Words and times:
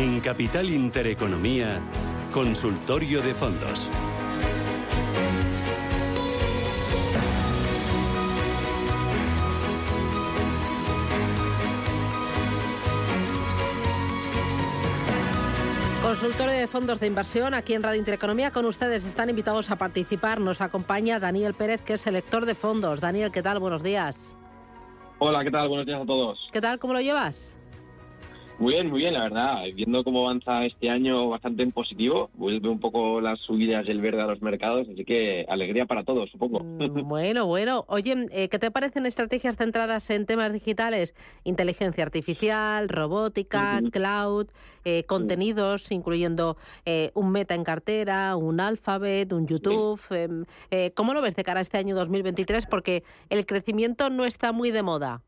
En 0.00 0.18
Capital 0.20 0.70
Intereconomía, 0.70 1.78
Consultorio 2.32 3.20
de 3.20 3.34
Fondos. 3.34 3.90
Consultorio 16.00 16.54
de 16.54 16.66
fondos 16.66 16.98
de 16.98 17.06
inversión 17.06 17.52
aquí 17.52 17.74
en 17.74 17.82
Radio 17.82 17.98
Intereconomía. 17.98 18.52
Con 18.52 18.64
ustedes 18.64 19.04
están 19.04 19.28
invitados 19.28 19.70
a 19.70 19.76
participar. 19.76 20.40
Nos 20.40 20.62
acompaña 20.62 21.20
Daniel 21.20 21.52
Pérez, 21.52 21.82
que 21.82 21.92
es 21.92 22.00
selector 22.00 22.46
de 22.46 22.54
fondos. 22.54 23.02
Daniel, 23.02 23.30
¿qué 23.30 23.42
tal? 23.42 23.58
Buenos 23.58 23.82
días. 23.82 24.34
Hola, 25.18 25.44
¿qué 25.44 25.50
tal? 25.50 25.68
Buenos 25.68 25.84
días 25.84 26.00
a 26.00 26.06
todos. 26.06 26.38
¿Qué 26.50 26.62
tal? 26.62 26.78
¿Cómo 26.78 26.94
lo 26.94 27.02
llevas? 27.02 27.54
Muy 28.60 28.74
bien, 28.74 28.90
muy 28.90 29.00
bien, 29.00 29.14
la 29.14 29.22
verdad. 29.22 29.62
Viendo 29.74 30.04
cómo 30.04 30.28
avanza 30.28 30.66
este 30.66 30.90
año 30.90 31.30
bastante 31.30 31.62
en 31.62 31.72
positivo, 31.72 32.28
vuelve 32.34 32.68
un 32.68 32.78
poco 32.78 33.18
las 33.22 33.40
subidas 33.40 33.86
del 33.86 34.02
verde 34.02 34.20
a 34.20 34.26
los 34.26 34.42
mercados, 34.42 34.86
así 34.92 35.02
que 35.02 35.46
alegría 35.48 35.86
para 35.86 36.04
todos, 36.04 36.30
supongo. 36.30 36.60
Mm, 36.62 37.04
bueno, 37.08 37.46
bueno. 37.46 37.86
Oye, 37.88 38.26
eh, 38.32 38.50
¿qué 38.50 38.58
te 38.58 38.70
parecen 38.70 39.06
estrategias 39.06 39.56
centradas 39.56 40.10
en 40.10 40.26
temas 40.26 40.52
digitales? 40.52 41.14
Inteligencia 41.44 42.04
artificial, 42.04 42.90
robótica, 42.90 43.80
cloud, 43.90 44.48
eh, 44.84 45.04
contenidos, 45.04 45.90
incluyendo 45.90 46.58
eh, 46.84 47.12
un 47.14 47.32
meta 47.32 47.54
en 47.54 47.64
cartera, 47.64 48.36
un 48.36 48.60
alphabet, 48.60 49.32
un 49.32 49.46
YouTube. 49.46 49.98
Em, 50.10 50.44
¿Cómo 50.94 51.14
lo 51.14 51.22
ves 51.22 51.34
de 51.34 51.44
cara 51.44 51.60
a 51.60 51.62
este 51.62 51.78
año 51.78 51.94
2023? 51.94 52.66
Porque 52.66 53.04
el 53.30 53.46
crecimiento 53.46 54.10
no 54.10 54.26
está 54.26 54.52
muy 54.52 54.70
de 54.70 54.82
moda. 54.82 55.22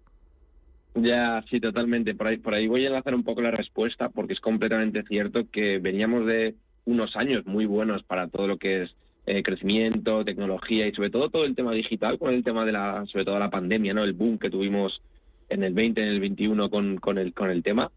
Ya, 0.95 1.43
sí, 1.49 1.59
totalmente. 1.59 2.15
Por 2.15 2.27
ahí, 2.27 2.37
por 2.37 2.55
ahí 2.55 2.67
voy 2.67 2.85
a 2.85 2.89
enlazar 2.89 3.15
un 3.15 3.25
poco 3.25 3.41
la 3.41 3.51
respuesta, 3.51 4.11
porque 4.11 4.35
es 4.35 4.41
completamente 4.41 5.03
cierto 5.05 5.49
que 5.51 5.79
veníamos 5.79 6.27
de 6.27 6.55
unos 6.85 7.17
años 7.17 7.47
muy 7.47 7.65
buenos 7.65 8.03
para 8.03 8.29
todo 8.29 8.47
lo 8.47 8.59
que 8.59 8.83
es 8.83 8.95
eh, 9.25 9.43
crecimiento, 9.43 10.25
tecnología 10.25 10.87
y 10.87 10.93
sobre 10.93 11.11
todo 11.11 11.31
todo 11.31 11.45
el 11.45 11.55
tema 11.55 11.73
digital, 11.73 12.19
con 12.19 12.35
el 12.35 12.45
tema 12.45 12.65
de 12.65 12.73
la, 12.73 13.07
sobre 13.07 13.25
todo 13.25 13.39
la 13.39 13.51
pandemia, 13.51 13.95
¿no? 13.95 14.05
El 14.05 14.13
boom 14.13 14.39
que 14.39 14.51
tuvimos 14.51 15.01
en 15.49 15.63
el 15.63 15.73
20, 15.73 16.03
en 16.03 16.09
el 16.09 16.21
21 16.21 16.69
con, 16.71 16.97
con 16.99 17.19
el, 17.19 17.33
con 17.33 17.51
el 17.51 17.63
tema. 17.63 17.91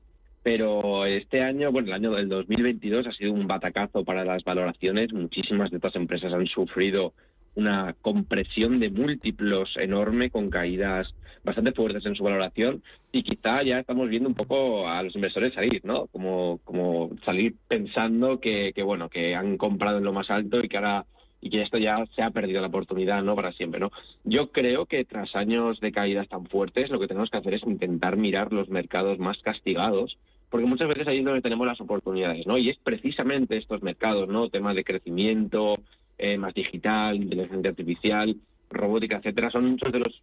Pero 0.44 1.06
este 1.06 1.42
año, 1.42 1.72
bueno, 1.72 1.88
el 1.88 1.94
año 1.94 2.12
del 2.12 2.30
2022 2.30 3.08
ha 3.08 3.14
sido 3.14 3.34
un 3.34 3.48
batacazo 3.48 4.06
para 4.06 4.24
las 4.24 4.44
valoraciones. 4.44 5.12
Muchísimas 5.12 5.72
de 5.72 5.78
estas 5.78 5.96
empresas 5.96 6.32
han 6.32 6.46
sufrido 6.46 7.14
una 7.56 7.96
compresión 8.02 8.80
de 8.80 8.90
múltiplos 8.90 9.76
enorme 9.78 10.30
con 10.30 10.50
caídas 10.50 11.14
bastante 11.44 11.74
fuertes 11.74 12.06
en 12.06 12.16
su 12.16 12.24
valoración 12.24 12.82
y 13.12 13.24
quizá 13.24 13.64
ya 13.64 13.80
estamos 13.80 14.10
viendo 14.10 14.28
un 14.28 14.36
poco 14.36 14.88
a 14.88 15.04
los 15.04 15.16
inversores 15.16 15.54
salir, 15.54 15.82
¿no? 15.86 16.08
Como, 16.08 16.60
como 16.64 17.12
salir 17.24 17.56
pensando 17.68 18.40
que, 18.40 18.74
que 18.74 18.84
bueno, 18.84 19.10
que 19.10 19.36
han 19.36 19.58
comprado 19.58 20.00
en 20.00 20.04
lo 20.04 20.12
más 20.12 20.30
alto 20.30 20.60
y 20.60 20.68
que 20.68 20.78
ahora 20.78 21.06
y 21.46 21.52
que 21.52 21.62
esto 21.62 21.78
ya 21.78 22.04
se 22.16 22.24
ha 22.24 22.32
perdido 22.32 22.60
la 22.60 22.68
oportunidad, 22.68 23.22
¿no? 23.22 23.36
Para 23.36 23.52
siempre, 23.54 23.80
¿no? 23.80 23.92
Yo 24.24 24.52
creo 24.52 24.88
que 24.88 25.06
tras 25.06 25.36
años 25.36 25.80
de 25.80 25.92
caídas 25.92 26.28
tan 26.28 26.48
fuertes, 26.48 26.90
lo 26.90 27.00
que 27.00 27.08
tenemos 27.08 27.30
que 27.30 27.38
hacer 27.38 27.54
es 27.54 27.64
intentar 27.64 28.18
mirar 28.18 28.52
los 28.52 28.68
mercados 28.70 29.20
más 29.20 29.38
castigados, 29.44 30.18
porque 30.50 30.66
muchas 30.66 30.88
veces 30.88 31.08
ahí 31.08 31.20
es 31.20 31.26
donde 31.26 31.44
tenemos 31.44 31.68
las 31.68 31.80
oportunidades, 31.80 32.48
¿no? 32.48 32.58
Y 32.58 32.72
es 32.72 32.78
precisamente 32.80 33.58
estos 33.58 33.84
mercados, 33.84 34.28
¿no? 34.28 34.50
Temas 34.50 34.76
de 34.76 34.84
crecimiento, 34.84 35.76
eh, 36.18 36.38
más 36.38 36.54
digital, 36.54 37.16
inteligencia 37.16 37.70
artificial, 37.70 38.36
robótica, 38.70 39.18
etcétera, 39.18 39.50
son 39.52 39.70
muchos 39.72 39.92
de 39.92 40.00
los 40.00 40.22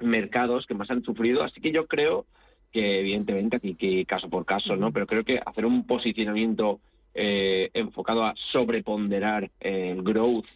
mercados 0.00 0.66
que 0.66 0.74
más 0.74 0.90
han 0.90 1.02
sufrido. 1.02 1.42
Así 1.42 1.60
que 1.60 1.72
yo 1.72 1.86
creo 1.86 2.26
que, 2.72 3.00
evidentemente, 3.00 3.56
aquí 3.56 3.74
que 3.74 4.04
caso 4.04 4.28
por 4.28 4.44
caso, 4.44 4.76
¿no? 4.76 4.92
Pero 4.92 5.06
creo 5.06 5.24
que 5.24 5.40
hacer 5.44 5.66
un 5.66 5.86
posicionamiento 5.86 6.80
eh, 7.14 7.70
enfocado 7.74 8.24
a 8.24 8.34
sobreponderar 8.52 9.50
el 9.60 10.02
growth, 10.02 10.46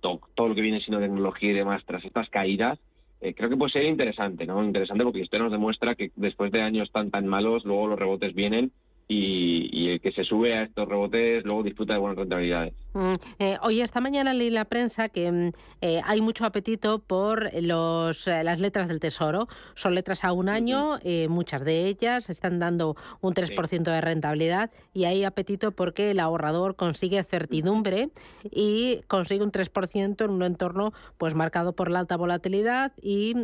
todo, 0.00 0.48
lo 0.48 0.54
que 0.54 0.60
viene 0.60 0.80
siendo 0.80 1.00
tecnología 1.00 1.50
y 1.50 1.54
demás 1.54 1.82
tras 1.86 2.04
estas 2.04 2.28
caídas, 2.28 2.78
eh, 3.20 3.34
creo 3.34 3.50
que 3.50 3.56
puede 3.56 3.72
ser 3.72 3.84
interesante, 3.84 4.46
¿no? 4.46 4.64
Interesante 4.64 5.04
porque 5.04 5.20
esto 5.20 5.38
nos 5.38 5.52
demuestra 5.52 5.94
que 5.94 6.10
después 6.16 6.50
de 6.52 6.62
años 6.62 6.90
tan 6.90 7.10
tan 7.10 7.26
malos, 7.26 7.64
luego 7.64 7.88
los 7.88 7.98
rebotes 7.98 8.34
vienen 8.34 8.72
y, 9.12 9.90
el 9.90 10.00
que 10.00 10.12
se 10.12 10.22
sube 10.22 10.56
a 10.56 10.62
estos 10.62 10.88
rebotes 10.88 11.44
luego 11.44 11.64
disfruta 11.64 11.94
de 11.94 11.98
buenas 11.98 12.16
rentabilidades. 12.16 12.74
Mm, 12.92 13.12
eh, 13.40 13.56
hoy 13.62 13.80
esta 13.80 14.00
mañana 14.00 14.32
leí 14.34 14.50
la 14.50 14.64
prensa 14.66 15.08
que 15.08 15.30
mm, 15.30 15.52
eh, 15.80 16.00
hay 16.04 16.20
mucho 16.20 16.44
apetito 16.44 17.00
por 17.00 17.50
los, 17.60 18.28
eh, 18.28 18.44
las 18.44 18.60
letras 18.60 18.86
del 18.86 19.00
tesoro. 19.00 19.48
Son 19.74 19.96
letras 19.96 20.24
a 20.24 20.32
un 20.32 20.48
año, 20.48 20.98
muchas 21.28 21.64
de 21.64 21.88
ellas 21.88 22.30
están 22.30 22.58
dando 22.60 22.96
un 23.20 23.34
3% 23.34 23.82
de 23.82 24.00
rentabilidad 24.00 24.70
y 24.94 25.04
hay 25.04 25.24
apetito 25.24 25.72
porque 25.72 26.12
el 26.12 26.20
ahorrador 26.20 26.76
consigue 26.76 27.22
certidumbre 27.24 28.10
y 28.50 29.00
consigue 29.08 29.42
un 29.42 29.50
3% 29.50 30.24
en 30.24 30.30
un 30.30 30.42
entorno 30.42 30.92
pues 31.18 31.34
marcado 31.34 31.72
por 31.72 31.90
la 31.90 32.00
alta 32.00 32.16
volatilidad 32.16 32.92
y 33.02 33.34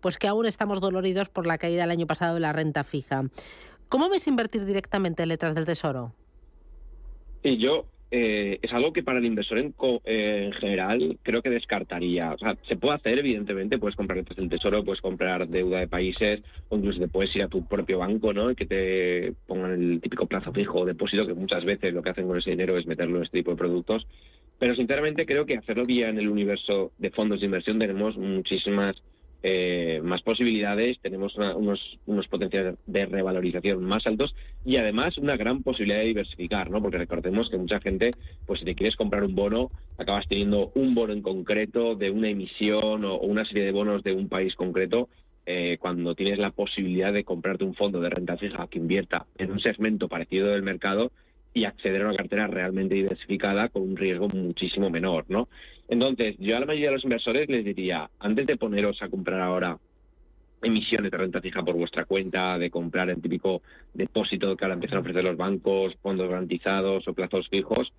pues 0.00 0.18
que 0.18 0.28
aún 0.28 0.46
estamos 0.46 0.80
doloridos 0.80 1.28
por 1.28 1.46
la 1.46 1.58
caída 1.58 1.82
del 1.82 1.90
año 1.90 2.06
pasado 2.06 2.34
de 2.34 2.40
la 2.40 2.52
renta 2.52 2.84
fija. 2.84 3.24
¿Cómo 3.88 4.08
ves 4.08 4.26
invertir 4.26 4.64
directamente 4.64 5.22
en 5.22 5.30
letras 5.30 5.54
del 5.54 5.64
tesoro? 5.64 6.12
Sí, 7.42 7.56
yo 7.56 7.86
eh, 8.10 8.58
es 8.62 8.72
algo 8.72 8.92
que 8.92 9.02
para 9.02 9.18
el 9.18 9.26
inversor 9.26 9.58
en, 9.58 9.74
eh, 10.04 10.44
en, 10.46 10.52
general 10.52 11.18
creo 11.22 11.42
que 11.42 11.50
descartaría. 11.50 12.32
O 12.32 12.38
sea, 12.38 12.56
se 12.66 12.76
puede 12.76 12.96
hacer, 12.96 13.18
evidentemente, 13.18 13.78
puedes 13.78 13.96
comprar 13.96 14.18
letras 14.18 14.36
del 14.36 14.48
tesoro, 14.48 14.84
puedes 14.84 15.00
comprar 15.02 15.46
deuda 15.46 15.80
de 15.80 15.88
países, 15.88 16.42
o 16.68 16.76
incluso 16.76 17.00
te 17.00 17.08
puedes 17.08 17.34
ir 17.36 17.42
a 17.42 17.48
tu 17.48 17.66
propio 17.66 17.98
banco, 17.98 18.32
¿no? 18.32 18.50
Y 18.50 18.54
que 18.54 18.66
te 18.66 19.34
pongan 19.46 19.72
el 19.72 20.00
típico 20.00 20.26
plazo 20.26 20.52
fijo 20.52 20.80
o 20.80 20.86
depósito, 20.86 21.26
que 21.26 21.34
muchas 21.34 21.64
veces 21.64 21.92
lo 21.92 22.02
que 22.02 22.10
hacen 22.10 22.26
con 22.26 22.38
ese 22.38 22.50
dinero 22.50 22.78
es 22.78 22.86
meterlo 22.86 23.18
en 23.18 23.24
este 23.24 23.38
tipo 23.38 23.50
de 23.50 23.58
productos. 23.58 24.06
Pero 24.58 24.74
sinceramente 24.74 25.26
creo 25.26 25.46
que 25.46 25.56
hacerlo 25.56 25.84
vía 25.84 26.08
en 26.08 26.18
el 26.18 26.28
universo 26.28 26.92
de 26.98 27.10
fondos 27.10 27.40
de 27.40 27.46
inversión 27.46 27.78
tenemos 27.78 28.16
muchísimas 28.16 28.96
eh, 29.42 30.00
más 30.02 30.22
posibilidades, 30.22 30.98
tenemos 31.00 31.36
unos, 31.36 31.98
unos 32.06 32.26
potenciales 32.26 32.76
de 32.86 33.06
revalorización 33.06 33.84
más 33.84 34.04
altos 34.06 34.34
y 34.64 34.76
además 34.76 35.16
una 35.16 35.36
gran 35.36 35.62
posibilidad 35.62 36.00
de 36.00 36.06
diversificar, 36.06 36.70
¿no? 36.70 36.82
Porque 36.82 36.98
recordemos 36.98 37.48
que 37.48 37.56
mucha 37.56 37.80
gente, 37.80 38.10
pues 38.46 38.60
si 38.60 38.66
te 38.66 38.74
quieres 38.74 38.96
comprar 38.96 39.22
un 39.22 39.36
bono, 39.36 39.70
acabas 39.96 40.26
teniendo 40.26 40.72
un 40.74 40.94
bono 40.94 41.12
en 41.12 41.22
concreto 41.22 41.94
de 41.94 42.10
una 42.10 42.28
emisión 42.28 43.04
o, 43.04 43.18
una 43.18 43.44
serie 43.44 43.64
de 43.64 43.72
bonos 43.72 44.02
de 44.02 44.12
un 44.12 44.28
país 44.28 44.54
concreto. 44.54 45.08
Eh, 45.50 45.78
cuando 45.80 46.14
tienes 46.14 46.38
la 46.38 46.50
posibilidad 46.50 47.10
de 47.10 47.24
comprarte 47.24 47.64
un 47.64 47.74
fondo 47.74 48.00
de 48.00 48.10
renta 48.10 48.36
fija 48.36 48.66
que 48.66 48.78
invierta 48.78 49.24
en 49.38 49.50
un 49.50 49.60
segmento 49.60 50.06
parecido 50.06 50.48
del 50.48 50.62
mercado, 50.62 51.10
y 51.58 51.64
acceder 51.64 52.02
a 52.02 52.08
una 52.08 52.16
cartera 52.16 52.46
realmente 52.46 52.94
diversificada 52.94 53.68
con 53.68 53.82
un 53.82 53.96
riesgo 53.96 54.28
muchísimo 54.28 54.90
menor, 54.90 55.24
¿no? 55.28 55.48
Entonces, 55.88 56.36
yo 56.38 56.56
a 56.56 56.60
la 56.60 56.66
mayoría 56.66 56.88
de 56.88 56.94
los 56.94 57.04
inversores 57.04 57.48
les 57.48 57.64
diría, 57.64 58.08
antes 58.20 58.46
de 58.46 58.56
poneros 58.56 59.02
a 59.02 59.08
comprar 59.08 59.40
ahora 59.40 59.76
emisiones 60.62 61.10
de 61.10 61.16
renta 61.16 61.40
fija 61.40 61.62
por 61.62 61.74
vuestra 61.74 62.04
cuenta, 62.04 62.58
de 62.58 62.70
comprar 62.70 63.10
el 63.10 63.20
típico 63.20 63.62
depósito 63.92 64.56
que 64.56 64.64
ahora 64.64 64.74
empiezan 64.74 64.98
a 64.98 65.00
ofrecer 65.00 65.24
los 65.24 65.36
bancos, 65.36 65.94
fondos 66.00 66.28
garantizados 66.28 67.06
o 67.08 67.12
plazos 67.12 67.48
fijos, 67.48 67.92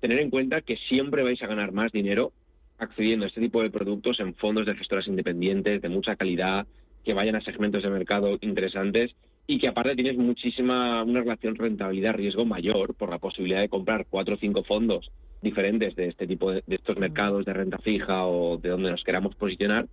tener 0.00 0.18
en 0.18 0.30
cuenta 0.30 0.60
que 0.60 0.76
siempre 0.88 1.22
vais 1.22 1.42
a 1.42 1.46
ganar 1.46 1.72
más 1.72 1.92
dinero 1.92 2.32
accediendo 2.78 3.24
a 3.24 3.28
este 3.28 3.40
tipo 3.40 3.62
de 3.62 3.70
productos 3.70 4.20
en 4.20 4.34
fondos 4.34 4.66
de 4.66 4.74
gestoras 4.74 5.06
independientes 5.08 5.80
de 5.80 5.88
mucha 5.88 6.16
calidad, 6.16 6.66
que 7.02 7.14
vayan 7.14 7.36
a 7.36 7.40
segmentos 7.40 7.82
de 7.82 7.88
mercado 7.88 8.36
interesantes 8.42 9.14
y 9.46 9.58
que 9.58 9.68
aparte 9.68 9.94
tienes 9.94 10.16
muchísima 10.16 11.02
una 11.04 11.20
relación 11.20 11.54
rentabilidad-riesgo 11.54 12.44
mayor 12.44 12.94
por 12.94 13.10
la 13.10 13.18
posibilidad 13.18 13.60
de 13.60 13.68
comprar 13.68 14.06
cuatro 14.10 14.34
o 14.34 14.38
cinco 14.38 14.64
fondos 14.64 15.10
diferentes 15.40 15.94
de 15.94 16.08
este 16.08 16.26
tipo 16.26 16.50
de, 16.50 16.64
estos 16.68 16.96
mercados 16.96 17.44
de 17.44 17.52
renta 17.52 17.78
fija 17.78 18.26
o 18.26 18.58
de 18.58 18.70
donde 18.70 18.90
nos 18.90 19.04
queramos 19.04 19.34
posicionar 19.36 19.86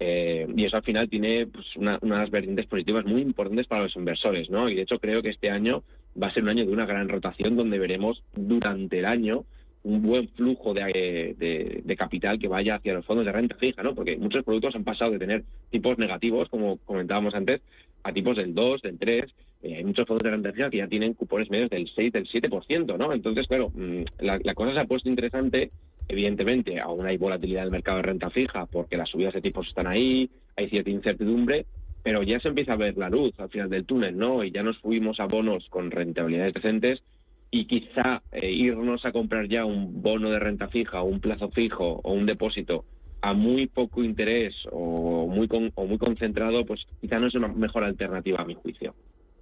eh, 0.00 0.46
y 0.56 0.64
eso 0.64 0.76
al 0.76 0.82
final 0.82 1.08
tiene 1.08 1.46
pues, 1.46 1.66
unas 1.76 2.30
vertientes 2.30 2.66
positivas 2.66 3.04
muy 3.04 3.20
importantes 3.20 3.66
para 3.66 3.82
los 3.82 3.96
inversores, 3.96 4.48
¿no? 4.48 4.68
Y 4.68 4.76
de 4.76 4.82
hecho 4.82 4.98
creo 4.98 5.22
que 5.22 5.30
este 5.30 5.50
año 5.50 5.82
va 6.20 6.28
a 6.28 6.34
ser 6.34 6.44
un 6.44 6.50
año 6.50 6.64
de 6.64 6.72
una 6.72 6.86
gran 6.86 7.08
rotación 7.08 7.56
donde 7.56 7.78
veremos 7.78 8.22
durante 8.34 9.00
el 9.00 9.06
año 9.06 9.44
un 9.82 10.02
buen 10.02 10.28
flujo 10.28 10.74
de, 10.74 11.34
de, 11.38 11.96
capital 11.96 12.38
que 12.38 12.48
vaya 12.48 12.76
hacia 12.76 12.94
los 12.94 13.06
fondos 13.06 13.24
de 13.24 13.32
renta 13.32 13.56
fija, 13.56 13.82
¿no? 13.82 13.94
Porque 13.94 14.16
muchos 14.16 14.44
productos 14.44 14.74
han 14.74 14.84
pasado 14.84 15.12
de 15.12 15.18
tener 15.18 15.44
tipos 15.70 15.98
negativos, 15.98 16.48
como 16.48 16.78
comentábamos 16.78 17.34
antes, 17.34 17.62
a 18.08 18.12
tipos 18.12 18.36
del 18.36 18.54
2, 18.54 18.82
del 18.82 18.98
3. 18.98 19.24
Eh, 19.62 19.76
hay 19.76 19.84
muchos 19.84 20.06
fondos 20.06 20.42
de 20.42 20.52
fija 20.52 20.70
que 20.70 20.78
ya 20.78 20.88
tienen 20.88 21.14
cupones 21.14 21.50
medios 21.50 21.70
del 21.70 21.88
6, 21.94 22.12
del 22.12 22.28
7%, 22.28 22.96
¿no? 22.96 23.12
Entonces, 23.12 23.46
claro, 23.46 23.70
mm, 23.74 24.02
la, 24.20 24.38
la 24.42 24.54
cosa 24.54 24.72
se 24.72 24.80
ha 24.80 24.84
puesto 24.84 25.08
interesante. 25.08 25.70
Evidentemente, 26.08 26.80
aún 26.80 27.06
hay 27.06 27.16
volatilidad 27.16 27.62
del 27.62 27.70
mercado 27.70 27.98
de 27.98 28.04
renta 28.04 28.30
fija 28.30 28.66
porque 28.66 28.96
las 28.96 29.10
subidas 29.10 29.34
de 29.34 29.42
tipos 29.42 29.68
están 29.68 29.86
ahí, 29.86 30.30
hay 30.56 30.68
cierta 30.70 30.90
incertidumbre, 30.90 31.66
pero 32.02 32.22
ya 32.22 32.40
se 32.40 32.48
empieza 32.48 32.72
a 32.72 32.76
ver 32.76 32.96
la 32.96 33.10
luz 33.10 33.38
al 33.38 33.50
final 33.50 33.68
del 33.68 33.84
túnel, 33.84 34.16
¿no? 34.16 34.42
Y 34.42 34.50
ya 34.50 34.62
nos 34.62 34.78
fuimos 34.78 35.20
a 35.20 35.26
bonos 35.26 35.66
con 35.68 35.90
rentabilidades 35.90 36.54
decentes 36.54 37.02
y 37.50 37.66
quizá 37.66 38.22
eh, 38.32 38.50
irnos 38.50 39.04
a 39.04 39.12
comprar 39.12 39.48
ya 39.48 39.64
un 39.64 40.02
bono 40.02 40.30
de 40.30 40.38
renta 40.38 40.68
fija 40.68 41.02
un 41.02 41.20
plazo 41.20 41.48
fijo 41.48 42.00
o 42.02 42.12
un 42.12 42.26
depósito 42.26 42.84
a 43.20 43.32
muy 43.32 43.66
poco 43.66 44.02
interés 44.02 44.54
o 44.70 45.26
muy 45.26 45.48
o 45.74 45.86
muy 45.86 45.98
concentrado, 45.98 46.64
pues 46.64 46.84
quizá 47.00 47.18
no 47.18 47.26
es 47.26 47.34
una 47.34 47.48
mejor 47.48 47.84
alternativa 47.84 48.40
a 48.40 48.44
mi 48.44 48.54
juicio. 48.54 48.94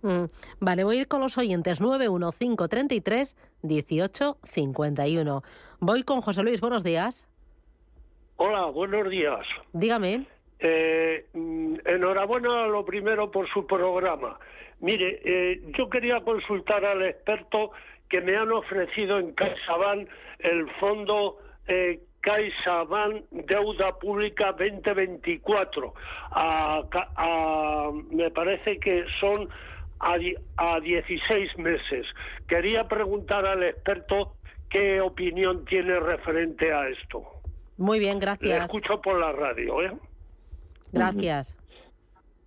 Mm, 0.03 0.25
vale, 0.61 0.85
voy 0.85 0.99
a 0.99 1.01
ir 1.01 1.09
con 1.09 1.21
los 1.21 1.37
oyentes 1.39 1.81
91533 1.81 3.37
1851. 3.63 5.43
Voy 5.81 6.03
con 6.03 6.21
José 6.21 6.43
Luis, 6.43 6.61
buenos 6.61 6.85
días. 6.85 7.29
Hola, 8.37 8.67
buenos 8.67 9.09
días. 9.11 9.47
Dígame. 9.73 10.27
Eh, 10.59 11.27
mm, 11.33 11.77
enhorabuena 11.85 12.67
lo 12.67 12.85
primero 12.85 13.31
por 13.31 13.49
su 13.51 13.67
programa. 13.67 14.39
Mire, 14.81 15.21
eh, 15.25 15.63
yo 15.77 15.89
quería 15.89 16.21
consultar 16.21 16.85
al 16.85 17.03
experto 17.03 17.73
que 18.09 18.21
me 18.21 18.37
han 18.37 18.53
ofrecido 18.53 19.19
en 19.19 19.33
CaixaBank 19.33 20.09
el 20.39 20.71
fondo 20.79 21.39
eh, 21.67 22.01
CaixaBank 22.21 23.25
Deuda 23.31 23.99
Pública 23.99 24.53
2024. 24.53 25.95
me 28.11 28.31
parece 28.31 28.79
que 28.79 29.05
son 29.21 29.49
a, 30.01 30.17
a 30.57 30.81
16 30.81 31.59
meses. 31.59 32.07
Quería 32.49 32.85
preguntar 32.85 33.47
al 33.47 33.63
experto 33.63 34.35
qué 34.69 35.01
opinión 35.01 35.65
tiene 35.65 35.99
referente 36.01 36.73
a 36.73 36.89
esto. 36.89 37.23
Muy 37.79 37.99
bien, 37.99 38.19
gracias. 38.19 38.51
Le 38.51 38.65
escucho 38.65 39.01
por 39.01 39.21
la 39.21 39.33
radio. 39.33 39.83
¿eh? 39.83 39.93
Gracias. 40.93 41.57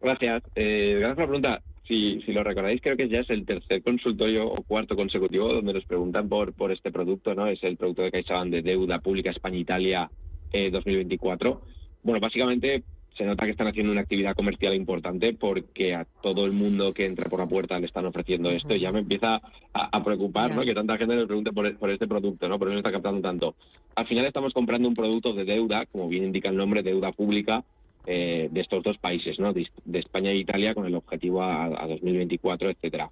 Gracias. 0.02 0.44
Eh, 0.56 0.98
gracias 1.00 1.16
por 1.16 1.26
la 1.26 1.42
pregunta 1.42 1.69
si, 1.90 2.22
si 2.22 2.32
lo 2.32 2.44
recordáis, 2.44 2.82
creo 2.82 2.96
que 2.96 3.10
ya 3.10 3.22
es 3.22 3.30
el 3.32 3.46
tercer 3.46 3.82
consultorio 3.82 4.48
o 4.48 4.62
cuarto 4.62 4.96
consecutivo 4.96 5.52
donde 5.52 5.74
nos 5.74 5.86
preguntan 5.86 6.30
por, 6.30 6.54
por 6.54 6.72
este 6.72 6.92
producto, 6.92 7.34
¿no? 7.34 7.48
Es 7.48 7.62
el 7.64 7.78
producto 7.78 8.04
de 8.04 8.12
CaixaBank 8.12 8.52
de 8.52 8.62
deuda 8.62 9.00
pública 9.00 9.32
España-Italia 9.32 10.10
2024. 10.54 11.50
Eh, 11.50 11.72
bueno, 12.04 12.20
básicamente 12.20 12.84
se 13.18 13.26
nota 13.26 13.44
que 13.46 13.52
están 13.52 13.68
haciendo 13.68 13.92
una 13.92 14.02
actividad 14.02 14.36
comercial 14.36 14.76
importante 14.76 15.34
porque 15.34 15.96
a 15.96 16.06
todo 16.22 16.46
el 16.46 16.52
mundo 16.52 16.94
que 16.94 17.06
entra 17.06 17.28
por 17.28 17.40
la 17.40 17.48
puerta 17.48 17.80
le 17.80 17.88
están 17.88 18.06
ofreciendo 18.06 18.52
esto 18.52 18.76
y 18.76 18.82
ya 18.82 18.92
me 18.92 19.00
empieza 19.00 19.42
a, 19.74 20.04
preocupar 20.04 20.56
¿no? 20.56 20.62
que 20.62 20.76
tanta 20.76 20.96
gente 20.98 21.16
nos 21.16 21.26
pregunte 21.26 21.52
por, 21.52 21.76
por, 21.78 21.92
este 21.92 22.08
producto, 22.08 22.48
¿no? 22.48 22.60
Por 22.60 22.70
eso 22.70 22.78
está 22.78 22.92
captando 22.92 23.20
tanto. 23.20 23.56
Al 23.96 24.08
final 24.08 24.26
estamos 24.26 24.54
comprando 24.54 24.88
un 24.88 24.94
producto 24.94 25.34
de 25.34 25.44
deuda, 25.44 25.88
como 25.88 26.08
bien 26.08 26.24
indica 26.24 26.50
el 26.50 26.56
nombre, 26.56 26.84
deuda 26.84 27.12
pública, 27.12 27.64
eh, 28.06 28.48
de 28.52 28.62
estos 28.62 28.84
dos 28.84 28.98
países, 28.98 29.40
¿no? 29.40 29.54
De, 29.54 29.68
España 29.94 30.32
e 30.32 30.38
Italia 30.38 30.74
con 30.74 30.86
el 30.86 30.96
objetivo 30.96 31.42
a, 31.42 31.66
a 31.66 31.88
2024, 31.88 32.70
etcétera. 32.70 33.10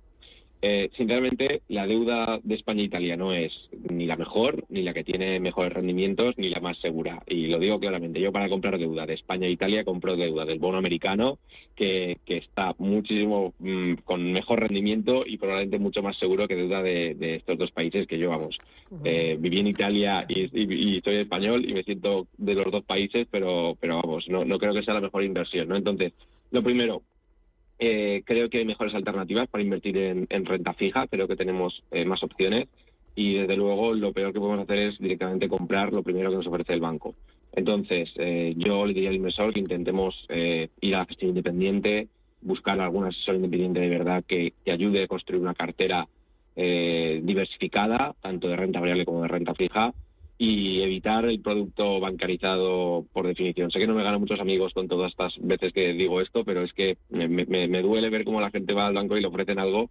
Eh, 0.61 0.89
sinceramente, 0.97 1.61
la 1.67 1.85
deuda 1.85 2.39
de 2.43 2.55
España 2.55 2.81
e 2.81 2.85
Italia 2.85 3.15
no 3.15 3.31
es 3.31 3.51
ni 3.89 4.07
la 4.07 4.15
mejor, 4.15 4.65
ni 4.69 4.81
la 4.81 4.93
que 4.93 5.03
tiene 5.03 5.39
mejores 5.39 5.71
rendimientos, 5.71 6.35
ni 6.37 6.49
la 6.49 6.59
más 6.59 6.77
segura. 6.79 7.21
Y 7.27 7.47
lo 7.47 7.59
digo 7.59 7.79
claramente, 7.79 8.19
yo 8.19 8.31
para 8.31 8.49
comprar 8.49 8.79
deuda 8.79 9.05
de 9.05 9.13
España 9.13 9.45
e 9.45 9.51
Italia 9.51 9.83
compro 9.83 10.15
deuda 10.15 10.45
del 10.45 10.57
bono 10.57 10.79
americano, 10.79 11.37
que, 11.75 12.17
está 12.25 12.73
muchísimo 12.79 13.53
mm, 13.59 13.95
con 14.03 14.31
mejor 14.31 14.61
rendimiento 14.61 15.23
y 15.25 15.37
probablemente 15.37 15.79
mucho 15.79 16.01
más 16.01 16.17
seguro 16.17 16.47
que 16.47 16.55
deuda 16.55 16.81
de, 16.81 17.35
estos 17.35 17.57
dos 17.57 17.71
países 17.71 18.07
que 18.07 18.17
yo, 18.17 18.29
vamos, 18.29 18.57
eh, 19.03 19.37
viví 19.39 19.59
en 19.59 19.67
Italia 19.67 20.25
y, 20.27 21.01
soy 21.03 21.17
español 21.17 21.69
y 21.69 21.73
me 21.73 21.83
siento 21.83 22.27
de 22.37 22.55
los 22.55 22.71
dos 22.71 22.83
países, 22.83 23.27
pero, 23.29 23.77
pero 23.79 24.01
vamos, 24.01 24.27
no, 24.27 24.43
no 24.43 24.57
creo 24.57 24.73
que 24.73 24.83
sea 24.83 24.95
la 24.95 25.01
mejor 25.01 25.23
inversión, 25.23 25.67
¿no? 25.67 25.75
Entonces, 25.75 26.13
lo 26.51 26.63
primero, 26.63 27.01
eh, 27.79 28.23
creo 28.25 28.49
que 28.49 28.59
hay 28.59 28.65
mejores 28.65 28.95
alternativas 28.95 29.47
para 29.49 29.63
invertir 29.63 29.97
en, 29.97 30.45
renta 30.45 30.73
fija, 30.73 31.07
creo 31.07 31.27
que 31.27 31.35
tenemos 31.35 31.83
eh, 31.91 32.05
más 32.05 32.23
opciones 32.23 32.67
y 33.15 33.35
desde 33.35 33.55
luego 33.55 33.93
lo 33.93 34.13
peor 34.13 34.33
que 34.33 34.39
podemos 34.39 34.63
hacer 34.63 34.79
es 34.79 34.99
directamente 34.99 35.47
comprar 35.47 35.93
lo 35.93 36.03
primero 36.03 36.29
que 36.29 36.37
nos 36.37 36.47
ofrece 36.47 36.73
el 36.73 36.79
banco. 36.79 37.15
Entonces, 37.53 38.09
eh, 38.17 38.53
yo 38.57 38.85
le 38.85 38.93
diría 38.93 39.09
al 39.09 39.15
inversor 39.15 39.53
que 39.53 39.59
intentemos 39.59 40.15
ir 40.29 40.95
a 40.95 40.99
la 40.99 41.05
gestión 41.05 41.29
independiente, 41.29 42.07
buscar 42.41 42.79
algún 42.79 43.05
asesor 43.05 43.35
independiente 43.35 43.79
de 43.79 43.89
verdad 43.89 44.23
que, 44.27 44.53
que 44.63 44.71
ayude 44.71 45.03
a 45.03 45.07
construir 45.07 45.41
una 45.41 45.55
cartera 45.55 46.07
diversificada, 46.55 48.15
tanto 48.19 48.47
de 48.47 48.55
renta 48.55 48.79
variable 48.79 49.05
como 49.05 49.21
de 49.21 49.27
renta 49.27 49.53
fija, 49.53 49.93
y 50.37 50.81
evitar 50.81 51.25
el 51.25 51.41
producto 51.41 51.99
bancarizado 51.99 53.05
por 53.11 53.27
definición. 53.27 53.71
Sé 53.71 53.79
que 53.79 53.87
no 53.87 53.95
me 53.95 54.03
ganan 54.03 54.19
muchos 54.19 54.39
amigos 54.39 54.73
con 54.73 54.87
todas 54.87 55.11
estas 55.11 55.33
veces 55.39 55.73
que 55.73 55.93
digo 55.93 56.21
esto, 56.21 56.43
pero 56.43 56.63
es 56.63 56.73
que 56.73 56.97
me, 57.09 57.27
me, 57.27 57.81
duele 57.81 58.09
ver 58.09 58.23
cómo 58.23 58.39
la 58.39 58.51
gente 58.51 58.73
va 58.73 58.87
al 58.87 58.93
banco 58.93 59.17
y 59.17 59.21
le 59.21 59.27
ofrecen 59.27 59.57
algo 59.57 59.89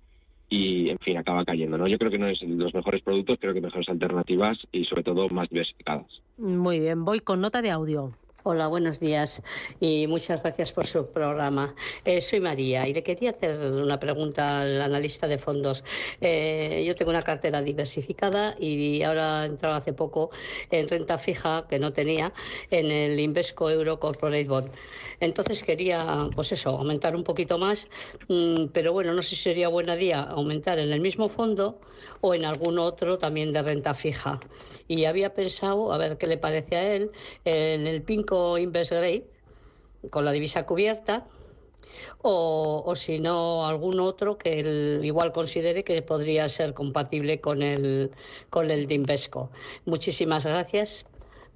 y, 0.48 0.88
en 0.88 0.98
fin, 0.98 1.16
acaba 1.16 1.44
cayendo. 1.44 1.76
¿no? 1.76 1.88
Yo 1.88 1.98
creo 1.98 2.10
que 2.12 2.18
no 2.18 2.28
es 2.28 2.40
los 2.42 2.74
mejores 2.74 3.02
productos, 3.02 3.38
creo 3.40 3.54
que 3.54 3.60
mejores 3.60 3.88
alternativas 3.88 4.56
y, 4.70 4.84
sobre 4.84 5.02
todo, 5.02 5.28
más 5.30 5.48
diversificadas. 5.48 6.06
Muy 6.38 6.78
bien, 6.78 7.04
voy 7.04 7.18
con 7.18 7.40
nota 7.40 7.60
de 7.60 7.70
audio. 7.72 8.12
Hola, 8.48 8.68
buenos 8.68 9.00
días 9.00 9.42
y 9.80 10.06
muchas 10.06 10.40
gracias 10.40 10.70
por 10.70 10.86
su 10.86 11.10
programa. 11.10 11.74
Eh, 12.04 12.20
soy 12.20 12.38
María 12.38 12.86
y 12.86 12.94
le 12.94 13.02
quería 13.02 13.30
hacer 13.30 13.58
una 13.58 13.98
pregunta 13.98 14.60
al 14.60 14.80
analista 14.80 15.26
de 15.26 15.36
fondos. 15.36 15.82
Eh, 16.20 16.84
yo 16.86 16.94
tengo 16.94 17.10
una 17.10 17.24
cartera 17.24 17.60
diversificada 17.60 18.54
y 18.56 19.02
ahora 19.02 19.42
he 19.42 19.46
entrado 19.46 19.74
hace 19.74 19.92
poco 19.92 20.30
en 20.70 20.86
renta 20.86 21.18
fija 21.18 21.66
que 21.68 21.80
no 21.80 21.92
tenía 21.92 22.32
en 22.70 22.92
el 22.92 23.18
Invesco 23.18 23.68
Euro 23.68 23.98
Corporate 23.98 24.44
Bond. 24.44 24.70
Entonces 25.18 25.64
quería, 25.64 26.28
pues 26.36 26.52
eso, 26.52 26.70
aumentar 26.70 27.16
un 27.16 27.24
poquito 27.24 27.58
más, 27.58 27.88
mm, 28.28 28.66
pero 28.72 28.92
bueno, 28.92 29.12
no 29.12 29.22
sé 29.22 29.30
si 29.30 29.42
sería 29.42 29.66
buena 29.66 29.96
día 29.96 30.22
aumentar 30.22 30.78
en 30.78 30.92
el 30.92 31.00
mismo 31.00 31.28
fondo 31.28 31.80
o 32.20 32.32
en 32.32 32.44
algún 32.44 32.78
otro 32.78 33.18
también 33.18 33.52
de 33.52 33.62
renta 33.62 33.92
fija. 33.94 34.38
Y 34.88 35.04
había 35.06 35.34
pensado, 35.34 35.92
a 35.92 35.98
ver 35.98 36.16
qué 36.16 36.28
le 36.28 36.38
parece 36.38 36.76
a 36.76 36.94
él, 36.94 37.10
en 37.44 37.88
el 37.88 38.02
Pinco 38.02 38.35
Invest 38.58 38.92
Grade, 38.92 39.24
con 40.10 40.24
la 40.24 40.32
divisa 40.32 40.66
cubierta, 40.66 41.26
o, 42.22 42.82
o, 42.84 42.96
si 42.96 43.18
no 43.18 43.66
algún 43.66 44.00
otro 44.00 44.36
que 44.36 44.60
él 44.60 45.00
igual 45.02 45.32
considere 45.32 45.84
que 45.84 46.02
podría 46.02 46.48
ser 46.48 46.74
compatible 46.74 47.40
con 47.40 47.62
el 47.62 48.10
con 48.50 48.70
el 48.70 48.86
de 48.86 48.94
Invesco. 48.94 49.50
Muchísimas 49.84 50.44
gracias 50.44 51.06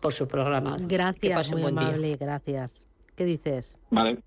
por 0.00 0.12
su 0.12 0.26
programa. 0.26 0.76
Gracias, 0.80 1.50
muy 1.50 1.64
amable, 1.64 2.16
gracias. 2.16 2.86
¿Qué 3.16 3.24
dices? 3.24 3.76
Vale, 3.90 4.18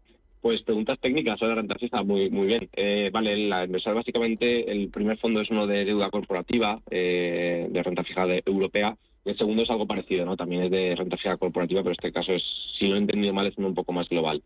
pues 0.41 0.61
preguntas 0.63 0.99
técnicas 0.99 1.39
sobre 1.39 1.55
renta 1.55 1.75
fija, 1.75 2.03
muy, 2.03 2.29
muy 2.29 2.47
bien. 2.47 2.69
Eh, 2.75 3.09
vale, 3.11 3.47
la 3.47 3.65
inversor 3.65 3.95
básicamente, 3.95 4.69
el 4.69 4.89
primer 4.89 5.17
fondo 5.17 5.41
es 5.41 5.49
uno 5.49 5.65
de 5.65 5.85
deuda 5.85 6.09
corporativa, 6.09 6.79
eh, 6.91 7.67
de 7.69 7.83
renta 7.83 8.03
fija 8.03 8.25
europea, 8.45 8.95
el 9.25 9.37
segundo 9.37 9.63
es 9.63 9.69
algo 9.69 9.87
parecido, 9.87 10.25
¿no? 10.25 10.35
También 10.35 10.63
es 10.63 10.71
de 10.71 10.95
renta 10.95 11.17
fija 11.17 11.37
corporativa, 11.37 11.81
pero 11.81 11.93
este 11.93 12.11
caso 12.11 12.33
es, 12.33 12.43
si 12.77 12.87
lo 12.87 12.95
he 12.95 12.99
entendido 12.99 13.33
mal, 13.33 13.47
es 13.47 13.57
un 13.57 13.73
poco 13.73 13.93
más 13.93 14.09
global. 14.09 14.41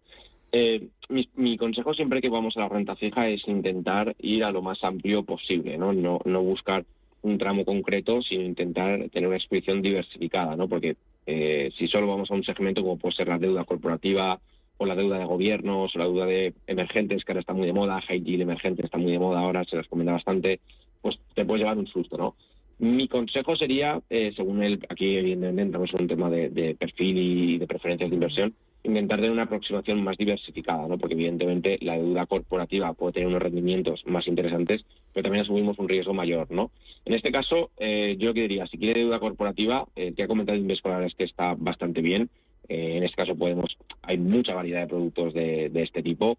Eh, 0.52 0.88
mi, 1.10 1.58
consejo 1.58 1.94
siempre 1.94 2.22
que 2.22 2.30
vamos 2.30 2.56
a 2.56 2.62
la 2.62 2.70
renta 2.70 2.96
fija 2.96 3.28
es 3.28 3.46
intentar 3.48 4.16
ir 4.20 4.44
a 4.44 4.52
lo 4.52 4.62
más 4.62 4.84
amplio 4.84 5.24
posible, 5.24 5.78
¿no? 5.78 5.94
No, 5.94 6.42
buscar 6.42 6.86
un 7.22 7.38
tramo 7.38 7.66
concreto, 7.66 8.22
sino 8.22 8.44
intentar 8.44 9.10
tener 9.10 9.28
una 9.28 9.38
exposición 9.38 9.82
diversificada, 9.82 10.56
¿no? 10.56 10.68
Porque 10.70 10.96
eh, 11.26 11.72
si 11.78 11.88
solo 11.88 12.08
vamos 12.08 12.32
a 12.32 12.36
un 12.36 12.44
segmento 12.44 12.82
como 12.82 12.98
puede 12.98 13.16
ser 13.16 13.28
la 13.28 13.40
deuda 13.40 13.66
corporativa 13.66 14.40
o 14.78 14.86
la 14.86 14.96
deuda 14.96 15.18
de 15.18 15.26
gobiernos 15.26 15.94
o 15.94 16.00
la 16.00 16.06
deuda 16.06 16.26
de 16.26 16.54
emergentes, 16.68 17.26
que 17.26 17.32
ahora 17.32 17.42
está 17.42 17.54
muy 17.54 17.66
de 17.66 17.74
moda, 17.74 18.00
high 18.02 18.24
yield 18.24 18.44
emergente 18.44 18.86
está 18.86 18.98
muy 18.98 19.12
de 19.12 19.20
moda 19.20 19.40
ahora, 19.40 19.66
se 19.66 19.76
las 19.76 19.88
comenta 19.88 20.14
bastante, 20.14 20.62
pues 21.02 21.20
te 21.34 21.44
puede 21.46 21.62
llevar 21.62 21.78
un 21.78 21.88
susto, 21.88 22.18
¿no? 22.18 22.36
Mi 22.80 23.08
consejo 23.08 23.56
sería, 23.56 24.00
eh, 24.10 24.32
según 24.36 24.62
él, 24.62 24.86
aquí 24.90 25.18
evidentemente 25.18 25.64
entramos 25.64 25.94
en 25.94 26.02
un 26.02 26.08
tema 26.08 26.30
de, 26.30 26.76
perfil 26.80 27.18
y 27.18 27.58
de 27.58 27.66
preferencias 27.66 28.10
de 28.10 28.16
inversión, 28.16 28.54
intentar 28.84 29.18
tener 29.18 29.32
una 29.32 29.44
aproximación 29.44 30.04
más 30.04 30.16
diversificada, 30.16 30.88
¿no? 30.88 31.00
Porque 31.00 31.16
evidentemente 31.16 31.80
la 31.82 31.98
deuda 31.98 32.28
corporativa 32.28 32.94
puede 32.94 33.14
tener 33.14 33.28
unos 33.28 33.42
rendimientos 33.42 34.04
más 34.06 34.28
interesantes, 34.28 34.86
pero 35.12 35.24
también 35.24 35.44
asumimos 35.44 35.80
un 35.80 35.90
riesgo 35.90 36.14
mayor, 36.14 36.52
¿no? 36.52 36.70
En 37.06 37.16
este 37.16 37.32
caso, 37.32 37.72
eh, 37.78 38.16
yo 38.20 38.34
que 38.34 38.42
diría, 38.42 38.68
si 38.68 38.78
quiere 38.78 39.02
deuda 39.02 39.20
corporativa, 39.20 39.86
eh, 39.96 40.14
te 40.16 40.24
ha 40.24 40.28
comentado 40.28 40.58
Invescolar 40.58 41.04
es 41.04 41.16
que 41.16 41.24
está 41.24 41.56
bastante 41.56 42.02
bien. 42.02 42.30
Eh, 42.70 42.98
en 42.98 43.04
este 43.04 43.16
caso 43.16 43.36
podemos, 43.36 43.76
hay 44.04 44.18
mucha 44.18 44.54
variedad 44.54 44.82
de 44.82 44.88
productos 44.88 45.34
de, 45.34 45.72
este 45.74 46.04
tipo. 46.04 46.38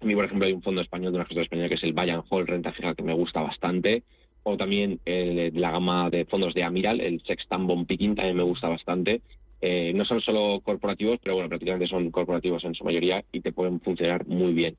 A 0.00 0.04
mí, 0.04 0.14
por 0.16 0.24
ejemplo, 0.24 0.46
hay 0.46 0.52
un 0.52 0.62
fondo 0.62 0.80
español 0.80 1.12
de 1.12 1.18
una 1.18 1.26
gestora 1.26 1.44
española 1.44 1.68
que 1.68 1.76
es 1.76 1.84
el 1.84 1.92
Bayern 1.92 2.24
Hall 2.28 2.46
Renta 2.48 2.72
Fija 2.72 2.94
que 2.94 3.04
me 3.04 3.14
gusta 3.14 3.40
bastante 3.40 4.02
o 4.44 4.56
también 4.56 5.00
la 5.04 5.70
gama 5.70 6.10
de 6.10 6.24
fondos 6.24 6.54
de 6.54 6.64
Amiral, 6.64 7.00
el 7.00 7.22
Sextan 7.22 7.66
Bond 7.66 7.86
Picking 7.86 8.14
también 8.14 8.36
me 8.36 8.42
gusta 8.42 8.68
bastante. 8.68 9.20
Eh, 9.60 9.92
no 9.94 10.04
son 10.04 10.20
solo 10.20 10.60
corporativos, 10.60 11.20
pero 11.22 11.36
bueno, 11.36 11.48
prácticamente 11.48 11.86
son 11.86 12.10
corporativos 12.10 12.64
en 12.64 12.74
su 12.74 12.82
mayoría 12.82 13.22
y 13.30 13.40
te 13.40 13.52
pueden 13.52 13.80
funcionar 13.80 14.26
muy 14.26 14.52
bien. 14.52 14.76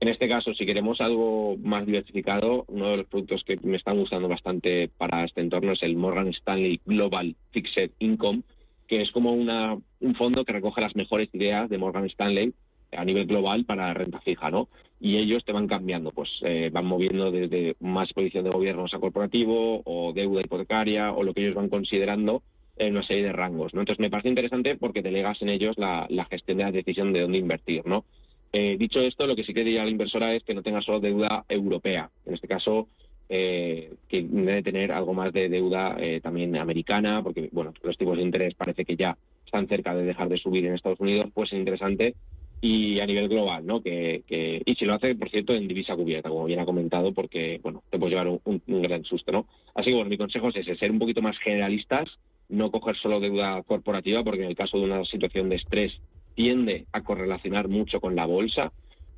En 0.00 0.08
este 0.08 0.26
caso, 0.26 0.54
si 0.54 0.64
queremos 0.64 1.00
algo 1.00 1.56
más 1.62 1.86
diversificado, 1.86 2.64
uno 2.68 2.90
de 2.90 2.96
los 2.96 3.06
productos 3.06 3.44
que 3.44 3.58
me 3.62 3.76
están 3.76 3.98
gustando 3.98 4.28
bastante 4.28 4.88
para 4.88 5.24
este 5.24 5.42
entorno 5.42 5.72
es 5.72 5.82
el 5.82 5.96
Morgan 5.96 6.28
Stanley 6.28 6.80
Global 6.86 7.36
Fixed 7.50 7.90
Income, 7.98 8.42
que 8.88 9.02
es 9.02 9.10
como 9.12 9.32
una, 9.32 9.76
un 10.00 10.14
fondo 10.14 10.44
que 10.44 10.52
recoge 10.54 10.80
las 10.80 10.96
mejores 10.96 11.28
ideas 11.34 11.68
de 11.68 11.78
Morgan 11.78 12.06
Stanley 12.06 12.52
a 12.90 13.04
nivel 13.04 13.26
global 13.26 13.64
para 13.64 13.92
renta 13.94 14.20
fija, 14.20 14.50
¿no? 14.50 14.68
Y 15.04 15.16
ellos 15.16 15.44
te 15.44 15.50
van 15.50 15.66
cambiando, 15.66 16.12
pues 16.12 16.30
eh, 16.42 16.70
van 16.72 16.86
moviendo 16.86 17.32
desde 17.32 17.74
más 17.80 18.12
posición 18.12 18.44
de 18.44 18.50
gobiernos 18.50 18.94
a 18.94 19.00
corporativo 19.00 19.82
o 19.84 20.12
deuda 20.12 20.42
hipotecaria 20.42 21.12
o 21.12 21.24
lo 21.24 21.34
que 21.34 21.42
ellos 21.42 21.56
van 21.56 21.68
considerando 21.68 22.42
en 22.76 22.96
una 22.96 23.04
serie 23.04 23.24
de 23.24 23.32
rangos, 23.32 23.74
¿no? 23.74 23.80
Entonces 23.80 24.00
me 24.00 24.10
parece 24.10 24.28
interesante 24.28 24.76
porque 24.76 25.02
delegas 25.02 25.42
en 25.42 25.48
ellos 25.48 25.76
la, 25.76 26.06
gestión 26.30 26.58
de 26.58 26.64
la 26.64 26.70
decisión 26.70 27.12
de 27.12 27.20
dónde 27.20 27.38
invertir, 27.38 27.84
¿no? 27.84 28.04
Eh, 28.52 28.76
dicho 28.78 29.00
esto, 29.00 29.26
lo 29.26 29.34
que 29.34 29.42
sí 29.42 29.52
que 29.52 29.64
diría 29.64 29.84
la 29.84 29.90
inversora 29.90 30.34
es 30.34 30.44
que 30.44 30.54
no 30.54 30.62
tenga 30.62 30.80
solo 30.82 31.00
deuda 31.00 31.44
europea. 31.48 32.08
En 32.24 32.34
este 32.34 32.46
caso, 32.46 32.86
eh, 33.28 33.94
que 34.08 34.22
debe 34.22 34.62
tener 34.62 34.92
algo 34.92 35.14
más 35.14 35.32
de 35.32 35.48
deuda 35.48 35.96
eh, 35.98 36.20
también 36.20 36.54
americana, 36.56 37.22
porque 37.24 37.48
bueno, 37.50 37.72
los 37.82 37.96
tipos 37.98 38.16
de 38.16 38.22
interés 38.22 38.54
parece 38.54 38.84
que 38.84 38.94
ya 38.94 39.16
están 39.44 39.66
cerca 39.66 39.94
de 39.94 40.04
dejar 40.04 40.28
de 40.28 40.38
subir 40.38 40.64
en 40.66 40.74
Estados 40.74 41.00
Unidos, 41.00 41.30
pues 41.34 41.52
es 41.52 41.58
interesante 41.58 42.14
y 42.62 43.00
a 43.00 43.06
nivel 43.06 43.28
global, 43.28 43.66
¿no? 43.66 43.82
Que, 43.82 44.22
y 44.64 44.74
si 44.76 44.84
lo 44.86 44.94
hace, 44.94 45.14
por 45.16 45.28
cierto, 45.28 45.52
en 45.52 45.68
divisa 45.68 45.94
cubierta, 45.94 46.30
como 46.30 46.46
bien 46.46 46.60
ha 46.60 46.64
comentado, 46.64 47.12
porque 47.12 47.60
bueno, 47.62 47.82
te 47.90 47.98
puedes 47.98 48.12
llevar 48.12 48.28
un, 48.28 48.62
un 48.66 48.82
gran 48.82 49.04
susto, 49.04 49.32
¿no? 49.32 49.46
Así 49.74 49.90
que 49.90 49.96
bueno, 49.96 50.08
mi 50.08 50.16
consejo 50.16 50.48
es 50.48 50.56
ese, 50.56 50.76
ser 50.76 50.90
un 50.90 50.98
poquito 50.98 51.20
más 51.20 51.36
generalistas 51.38 52.08
no 52.52 52.70
coger 52.70 52.96
solo 52.96 53.18
deuda 53.18 53.62
corporativa, 53.62 54.22
porque 54.22 54.42
en 54.42 54.50
el 54.50 54.56
caso 54.56 54.78
de 54.78 54.84
una 54.84 55.04
situación 55.06 55.48
de 55.48 55.56
estrés 55.56 55.92
tiende 56.34 56.86
a 56.92 57.02
correlacionar 57.02 57.68
mucho 57.68 58.00
con 58.00 58.14
la 58.14 58.26
bolsa. 58.26 58.72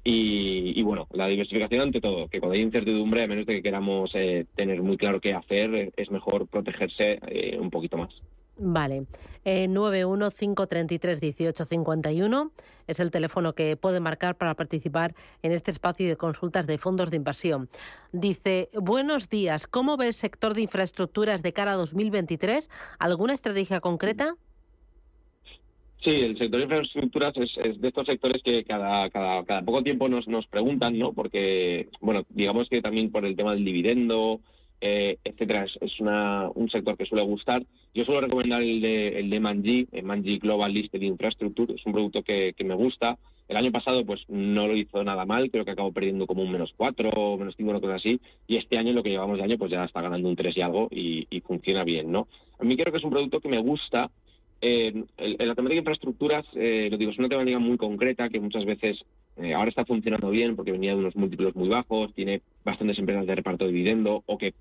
Y, 0.07 0.83
bueno, 0.83 1.07
la 1.13 1.27
diversificación 1.29 1.81
ante 1.81 2.01
todo, 2.01 2.29
que 2.29 2.39
cuando 2.39 2.55
hay 2.55 2.61
incertidumbre, 2.61 3.25
a 3.25 3.27
menos 3.27 3.47
de 3.47 3.55
que 3.55 3.63
queramos 3.63 4.11
eh, 4.15 4.45
tener 4.55 4.83
muy 4.83 4.99
claro 4.99 5.19
qué 5.19 5.33
hacer, 5.33 5.93
es 5.97 6.11
mejor 6.11 6.47
protegerse 6.47 7.19
eh, 7.27 7.57
un 7.59 7.71
poquito 7.71 7.97
más. 7.97 8.11
Vale. 8.57 9.07
Eh, 9.45 9.67
915331851 9.69 12.53
es 12.87 13.01
el 13.01 13.11
teléfono 13.11 13.53
que 13.55 13.77
puede 13.77 13.99
marcar 13.99 14.37
para 14.37 14.55
participar 14.55 15.17
en 15.43 15.51
este 15.51 15.73
espacio 15.73 16.09
de 16.09 16.17
consultas 16.17 16.67
de 16.67 16.79
fondos 16.79 17.11
de 17.11 17.17
inversión. 17.17 17.69
Dice, 18.13 18.71
buenos 18.75 19.29
días, 19.29 19.67
¿cómo 19.67 19.97
ve 19.97 20.07
el 20.07 20.15
sector 20.15 20.55
de 20.55 20.63
infraestructuras 20.63 21.43
de 21.43 21.53
cara 21.53 21.73
a 21.73 21.77
2023? 21.77 22.71
¿Alguna 23.01 23.35
estrategia 23.35 23.81
concreta? 23.81 24.37
Sí, 26.05 26.11
el 26.11 26.39
sector 26.39 26.59
de 26.59 26.65
infraestructuras 26.65 27.35
es, 27.37 27.81
de 27.81 27.89
estos 27.89 28.07
sectores 28.07 28.43
que 28.43 28.63
cada, 28.65 29.09
cada, 29.11 29.43
cada 29.45 29.63
poco 29.63 29.83
tiempo 29.83 30.09
nos, 30.09 30.29
nos 30.29 30.47
preguntan, 30.47 30.99
¿no? 30.99 31.15
Porque, 31.15 31.89
bueno, 32.01 32.25
digamos 32.29 32.69
que 32.69 32.83
también 32.83 33.11
por 33.11 33.25
el 33.25 33.35
tema 33.35 33.55
del 33.55 33.65
dividendo, 33.65 34.41
eh, 34.81 35.19
etcétera. 35.25 35.67
Es, 35.81 36.01
una, 36.01 36.49
un 36.55 36.69
sector 36.69 36.97
que 36.97 37.07
suele 37.07 37.25
gustar. 37.25 37.63
Yo 37.95 38.05
suelo 38.05 38.21
recomendar 38.21 38.63
el 38.63 38.81
de, 38.81 39.21
el 39.21 39.31
de 39.31 39.41
Manji, 39.41 39.89
el 39.93 40.05
Manji 40.05 40.39
Global 40.39 40.73
Listed 40.73 41.01
Infrastructure. 41.01 41.73
Es 41.75 41.85
un 41.87 41.93
producto 41.93 42.23
que, 42.23 42.55
me 42.65 42.75
gusta. 42.75 43.17
El 43.49 43.57
año 43.57 43.73
pasado 43.73 44.05
pues 44.05 44.23
no 44.29 44.67
lo 44.67 44.77
hizo 44.77 45.05
nada 45.05 45.27
mal, 45.27 45.51
creo 45.51 45.65
que 45.65 45.71
acabó 45.71 45.93
perdiendo 45.93 46.27
como 46.27 46.43
un 46.43 46.51
menos 46.51 46.73
cuatro 46.77 47.11
o 47.11 47.37
menos 47.37 47.55
cinco, 47.57 47.71
una 47.71 47.81
cosa 47.81 47.97
así. 47.97 48.21
Y 48.47 48.57
este 48.57 48.79
año, 48.79 48.93
lo 48.93 49.03
que 49.03 49.11
llevamos 49.11 49.39
de 49.39 49.45
año, 49.45 49.59
pues 49.59 49.71
ya 49.71 49.85
está 49.85 50.01
ganando 50.01 50.29
un 50.29 50.37
tres 50.37 50.57
y 50.57 50.63
algo 50.63 50.89
y, 50.91 51.27
funciona 51.47 51.85
bien, 51.85 52.11
¿no? 52.11 52.27
A 52.59 52.65
mí 52.65 52.77
creo 52.77 52.91
que 52.91 52.99
es 52.99 53.05
un 53.05 53.11
producto 53.11 53.41
que 53.41 53.49
me 53.49 53.59
gusta. 53.59 54.11
Eh, 54.61 55.05
el, 55.19 55.37
la 55.39 55.55
temática 55.55 55.75
de 55.75 55.79
infraestructuras, 55.81 56.47
eh, 56.55 56.89
lo 56.91 56.97
digo, 56.97 57.11
es 57.11 57.19
una 57.19 57.29
temática 57.29 57.59
muy 57.59 57.77
concreta 57.77 58.31
que 58.31 58.41
muchas 58.41 58.65
veces 58.65 58.99
eh, 59.37 59.55
ahora 59.55 59.71
está 59.71 59.85
funcionando 59.85 60.31
bien 60.31 60.57
porque 60.57 60.73
venía 60.73 60.93
de 60.93 60.99
unos 60.99 61.17
múltiplos 61.17 61.55
muy 61.57 61.69
bajos, 61.69 62.15
tiene 62.15 62.43
bastantes 62.65 62.99
empresas 62.99 63.27
de 63.27 63.35
reparto 63.35 63.65
de 63.65 63.73
dividendo 63.73 64.23
o 64.27 64.39
que 64.39 64.55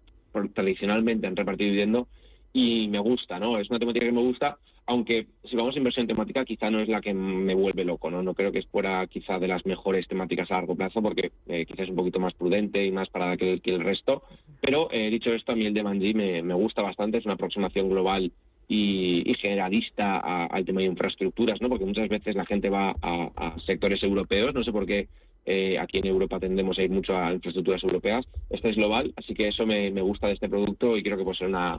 tradicionalmente 0.53 1.27
han 1.27 1.35
repartido 1.35 1.69
dividendo 1.69 2.07
y 2.53 2.87
me 2.87 2.99
gusta, 2.99 3.39
¿no? 3.39 3.59
Es 3.59 3.69
una 3.69 3.79
temática 3.79 4.05
que 4.05 4.11
me 4.11 4.21
gusta, 4.21 4.57
aunque 4.85 5.27
si 5.43 5.55
vamos 5.55 5.75
a 5.75 5.77
inversión 5.77 6.07
temática 6.07 6.45
quizá 6.45 6.69
no 6.69 6.79
es 6.79 6.89
la 6.89 7.01
que 7.01 7.13
me 7.13 7.55
vuelve 7.55 7.85
loco, 7.85 8.11
¿no? 8.11 8.21
No 8.21 8.33
creo 8.33 8.51
que 8.51 8.61
fuera 8.63 9.05
quizá 9.07 9.39
de 9.39 9.47
las 9.47 9.65
mejores 9.65 10.07
temáticas 10.07 10.51
a 10.51 10.55
largo 10.55 10.75
plazo 10.75 11.01
porque 11.01 11.31
eh, 11.47 11.65
quizás 11.65 11.85
es 11.85 11.89
un 11.89 11.95
poquito 11.95 12.19
más 12.19 12.33
prudente 12.33 12.85
y 12.85 12.91
más 12.91 13.09
para 13.09 13.35
que, 13.37 13.59
el 13.63 13.83
resto, 13.83 14.23
pero 14.61 14.89
eh, 14.91 15.09
dicho 15.09 15.31
esto, 15.33 15.51
a 15.51 15.55
mí 15.55 15.65
el 15.65 15.73
de 15.73 15.83
Manji 15.83 16.13
me, 16.13 16.53
gusta 16.53 16.81
bastante, 16.81 17.17
es 17.17 17.25
una 17.25 17.35
aproximación 17.35 17.89
global 17.89 18.31
y, 18.67 19.33
generalista 19.39 20.19
al 20.45 20.65
tema 20.65 20.81
de 20.81 20.87
infraestructuras, 20.87 21.61
¿no? 21.61 21.67
Porque 21.67 21.85
muchas 21.85 22.07
veces 22.07 22.35
la 22.35 22.45
gente 22.45 22.69
va 22.69 22.95
a, 23.01 23.55
sectores 23.65 24.01
europeos, 24.03 24.53
no 24.53 24.63
sé 24.63 24.71
por 24.71 24.85
qué 24.85 25.07
eh, 25.45 25.77
aquí 25.77 25.97
en 25.97 26.07
Europa 26.07 26.39
tendemos 26.39 26.77
a 26.77 26.83
ir 26.83 26.89
mucho 26.89 27.17
a 27.17 27.33
infraestructuras 27.33 27.83
europeas. 27.83 28.25
Este 28.49 28.69
es 28.69 28.77
global, 28.77 29.13
así 29.17 29.33
que 29.33 29.49
eso 29.49 29.65
me, 29.65 29.91
gusta 30.01 30.27
de 30.27 30.33
este 30.33 30.47
producto 30.47 30.95
y 30.95 31.03
creo 31.03 31.17
que 31.17 31.23
puede 31.25 31.37
ser 31.37 31.49
una, 31.49 31.77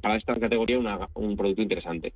para 0.00 0.16
esta 0.16 0.34
categoría 0.34 0.78
un 1.14 1.36
producto 1.36 1.62
interesante. 1.62 2.12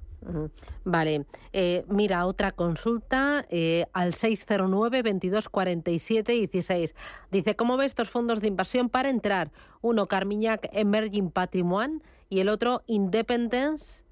Vale. 0.85 1.27
Eh, 1.53 1.85
mira, 1.89 2.27
otra 2.27 2.51
consulta 2.51 3.47
eh, 3.51 3.85
al 3.93 4.15
609 4.15 5.03
22 5.03 5.49
47 5.49 6.33
16. 6.33 6.95
Dice, 7.31 7.55
¿cómo 7.55 7.77
ve 7.77 7.85
estos 7.85 8.11
fondos 8.11 8.41
de 8.41 8.49
inversión 8.49 8.89
para 8.89 9.11
entrar? 9.11 9.53
Uno, 9.83 10.09
Carmiñac 10.09 10.69
Emerging 10.73 11.31
Patrimoine 11.31 12.01
y 12.31 12.41
el 12.41 12.49
otro, 12.49 12.83
Independence 12.87 14.03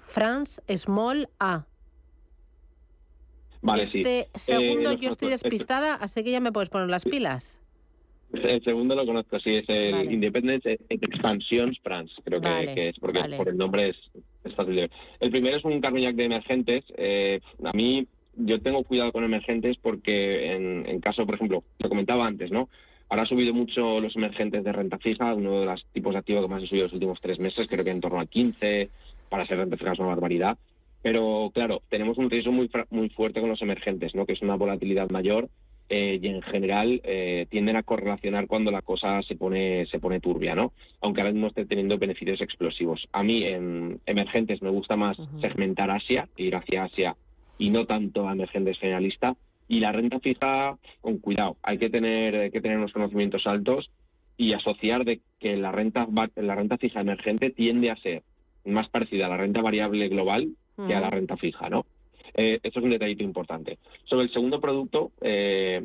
France 0.00 0.62
Small 0.76 1.28
A. 1.38 1.66
Vale, 3.60 3.82
este 3.82 4.28
segundo 4.34 4.92
eh, 4.92 4.98
yo 5.00 5.10
estoy 5.10 5.30
despistada, 5.30 5.94
así 5.94 6.22
que 6.22 6.30
ya 6.30 6.40
me 6.40 6.52
puedes 6.52 6.68
poner 6.68 6.88
las 6.88 7.04
pilas. 7.04 7.58
El 8.32 8.62
segundo 8.62 8.94
lo 8.94 9.06
conozco, 9.06 9.40
sí, 9.40 9.56
es 9.56 9.64
el 9.68 10.12
Independence 10.12 10.78
Expansions 10.90 11.78
France, 11.82 12.12
creo 12.24 12.40
que, 12.40 12.88
es, 12.90 12.98
porque 12.98 13.20
por 13.36 13.48
el 13.48 13.56
nombre 13.56 13.90
es, 13.90 13.96
fácil 14.54 14.74
de 14.74 14.80
ver. 14.82 14.90
El 15.20 15.30
primero 15.30 15.56
es 15.56 15.64
un 15.64 15.80
Carmignac 15.80 16.14
de 16.14 16.24
emergentes. 16.24 16.84
Eh, 16.96 17.40
a 17.64 17.72
mí, 17.72 18.06
yo 18.36 18.60
tengo 18.60 18.84
cuidado 18.84 19.12
con 19.12 19.24
emergentes 19.24 19.78
porque 19.78 20.54
en, 20.54 21.00
caso, 21.00 21.24
por 21.24 21.36
ejemplo, 21.36 21.64
lo 21.78 21.88
comentaba 21.88 22.26
antes, 22.26 22.50
¿no? 22.50 22.68
Ahora 23.08 23.22
ha 23.22 23.26
subido 23.26 23.54
mucho 23.54 24.00
los 24.00 24.14
emergentes 24.16 24.64
de 24.64 24.72
renta 24.72 24.98
fija, 24.98 25.34
uno 25.34 25.60
de 25.60 25.66
los 25.66 25.84
tipos 25.92 26.12
de 26.12 26.18
activo 26.18 26.42
que 26.42 26.48
más 26.48 26.62
ha 26.62 26.66
subido 26.66 26.84
los 26.84 26.92
últimos 26.92 27.20
tres 27.20 27.38
meses, 27.38 27.66
creo 27.68 27.84
que 27.84 27.90
en 27.90 28.00
torno 28.00 28.20
a 28.20 28.26
15, 28.26 28.90
para 29.28 29.46
ser 29.46 29.58
renta 29.58 29.76
fija 29.76 29.92
es 29.92 29.98
una 29.98 30.08
barbaridad. 30.08 30.58
Pero 31.02 31.50
claro, 31.54 31.82
tenemos 31.88 32.18
un 32.18 32.28
riesgo 32.28 32.52
muy, 32.52 32.70
muy 32.90 33.08
fuerte 33.08 33.40
con 33.40 33.48
los 33.48 33.62
emergentes, 33.62 34.14
¿no? 34.14 34.26
que 34.26 34.32
es 34.32 34.42
una 34.42 34.56
volatilidad 34.56 35.08
mayor 35.10 35.48
eh, 35.90 36.18
y 36.20 36.28
en 36.28 36.42
general 36.42 37.00
eh, 37.02 37.46
tienden 37.48 37.76
a 37.76 37.82
correlacionar 37.82 38.46
cuando 38.46 38.70
la 38.70 38.82
cosa 38.82 39.22
se 39.22 39.36
pone 39.36 39.86
se 39.86 39.98
pone 39.98 40.20
turbia, 40.20 40.54
¿no? 40.54 40.72
Aunque 41.00 41.22
ahora 41.22 41.32
mismo 41.32 41.46
esté 41.46 41.64
teniendo 41.64 41.96
beneficios 41.96 42.42
explosivos. 42.42 43.08
A 43.12 43.22
mí 43.22 43.44
en 43.44 43.98
emergentes 44.04 44.60
me 44.60 44.68
gusta 44.68 44.96
más 44.96 45.16
segmentar 45.40 45.90
Asia, 45.90 46.28
ir 46.36 46.54
hacia 46.56 46.84
Asia 46.84 47.16
y 47.56 47.70
no 47.70 47.86
tanto 47.86 48.28
a 48.28 48.32
emergentes 48.32 48.78
generalista. 48.78 49.34
Y 49.68 49.80
la 49.80 49.92
renta 49.92 50.18
fija, 50.20 50.78
con 51.00 51.18
cuidado, 51.18 51.56
hay 51.62 51.78
que 51.78 51.90
tener 51.90 52.34
hay 52.36 52.50
que 52.50 52.60
tener 52.60 52.78
unos 52.78 52.92
conocimientos 52.92 53.46
altos 53.46 53.90
y 54.36 54.52
asociar 54.54 55.04
de 55.04 55.20
que 55.38 55.56
la 55.56 55.72
renta 55.72 56.06
la 56.36 56.54
renta 56.54 56.78
fija 56.78 57.00
emergente 57.00 57.50
tiende 57.50 57.90
a 57.90 57.96
ser 57.96 58.22
más 58.64 58.88
parecida 58.88 59.26
a 59.26 59.28
la 59.28 59.36
renta 59.36 59.60
variable 59.60 60.08
global 60.08 60.48
que 60.86 60.94
a 60.94 61.00
la 61.00 61.10
renta 61.10 61.36
fija, 61.36 61.68
¿no? 61.68 61.86
Eh, 62.34 62.60
esto 62.62 62.78
es 62.78 62.84
un 62.84 62.90
detallito 62.90 63.24
importante. 63.24 63.78
Sobre 64.04 64.26
el 64.26 64.32
segundo 64.32 64.60
producto, 64.60 65.10
eh, 65.20 65.84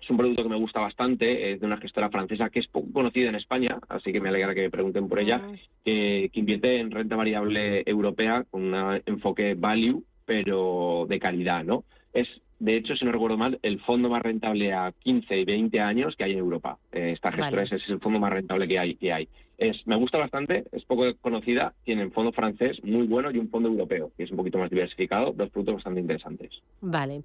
es 0.00 0.10
un 0.10 0.16
producto 0.16 0.42
que 0.42 0.48
me 0.48 0.56
gusta 0.56 0.80
bastante, 0.80 1.52
es 1.52 1.60
de 1.60 1.66
una 1.66 1.76
gestora 1.76 2.10
francesa 2.10 2.50
que 2.50 2.58
es 2.58 2.66
poco 2.66 2.92
conocida 2.92 3.28
en 3.28 3.36
España, 3.36 3.78
así 3.88 4.10
que 4.10 4.20
me 4.20 4.30
alegra 4.30 4.54
que 4.54 4.62
me 4.62 4.70
pregunten 4.70 5.08
por 5.08 5.20
ella, 5.20 5.40
que 5.84 6.30
invierte 6.32 6.80
en 6.80 6.90
renta 6.90 7.14
variable 7.14 7.84
europea 7.86 8.44
con 8.50 8.74
un 8.74 9.02
enfoque 9.06 9.54
value, 9.54 10.02
pero 10.24 11.06
de 11.08 11.20
calidad, 11.20 11.62
¿no? 11.62 11.84
Es 12.12 12.26
de 12.60 12.76
hecho, 12.76 12.96
si 12.96 13.04
no 13.04 13.12
recuerdo 13.12 13.36
mal, 13.36 13.58
el 13.62 13.80
fondo 13.80 14.08
más 14.08 14.22
rentable 14.22 14.72
a 14.72 14.92
15 14.92 15.36
y 15.36 15.44
20 15.44 15.80
años 15.80 16.16
que 16.16 16.24
hay 16.24 16.32
en 16.32 16.38
Europa. 16.38 16.78
Eh, 16.90 17.12
esta 17.14 17.30
gestora 17.30 17.62
es, 17.62 17.72
el 17.88 18.00
fondo 18.00 18.18
más 18.18 18.32
rentable 18.32 18.66
que 18.66 18.78
hay. 18.78 18.96
Que 18.96 19.12
hay. 19.12 19.28
Es, 19.58 19.76
me 19.86 19.96
gusta 19.96 20.18
bastante, 20.18 20.64
es 20.72 20.84
poco 20.84 21.04
conocida, 21.20 21.74
tiene 21.84 22.04
un 22.04 22.12
fondo 22.12 22.32
francés 22.32 22.82
muy 22.84 23.06
bueno 23.06 23.30
y 23.30 23.38
un 23.38 23.48
fondo 23.48 23.68
europeo, 23.68 24.12
que 24.16 24.24
es 24.24 24.30
un 24.30 24.36
poquito 24.36 24.58
más 24.58 24.70
diversificado, 24.70 25.32
dos 25.32 25.50
productos 25.50 25.76
bastante 25.76 26.00
interesantes. 26.00 26.50
Vale. 26.80 27.22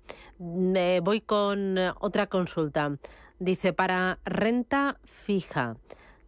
Eh, 0.75 0.99
voy 1.03 1.21
con 1.21 1.77
otra 1.99 2.27
consulta. 2.27 2.97
Dice, 3.39 3.73
para 3.73 4.19
renta 4.25 4.97
fija, 5.03 5.77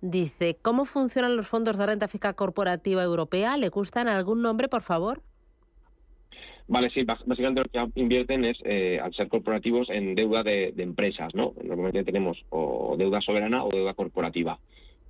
dice, 0.01 0.57
¿cómo 0.62 0.85
funcionan 0.85 1.35
los 1.35 1.47
fondos 1.47 1.77
de 1.77 1.85
renta 1.85 2.07
fija 2.07 2.33
corporativa 2.33 3.03
europea? 3.03 3.57
¿Le 3.57 3.69
gustan 3.69 4.07
algún 4.07 4.41
nombre, 4.41 4.67
por 4.67 4.81
favor? 4.81 5.21
Vale, 6.67 6.89
sí, 6.89 7.03
básicamente 7.03 7.62
lo 7.62 7.69
que 7.69 8.00
invierten 8.00 8.43
es, 8.43 8.57
eh, 8.63 9.00
al 9.01 9.13
ser 9.13 9.27
corporativos, 9.27 9.89
en 9.89 10.15
deuda 10.15 10.41
de, 10.41 10.74
empresas, 10.77 11.36
¿no? 11.36 11.53
Normalmente 11.63 12.03
tenemos 12.03 12.43
o 12.50 12.95
deuda 12.98 13.22
soberana 13.22 13.63
o 13.63 13.69
deuda 13.69 13.93
corporativa. 13.93 14.57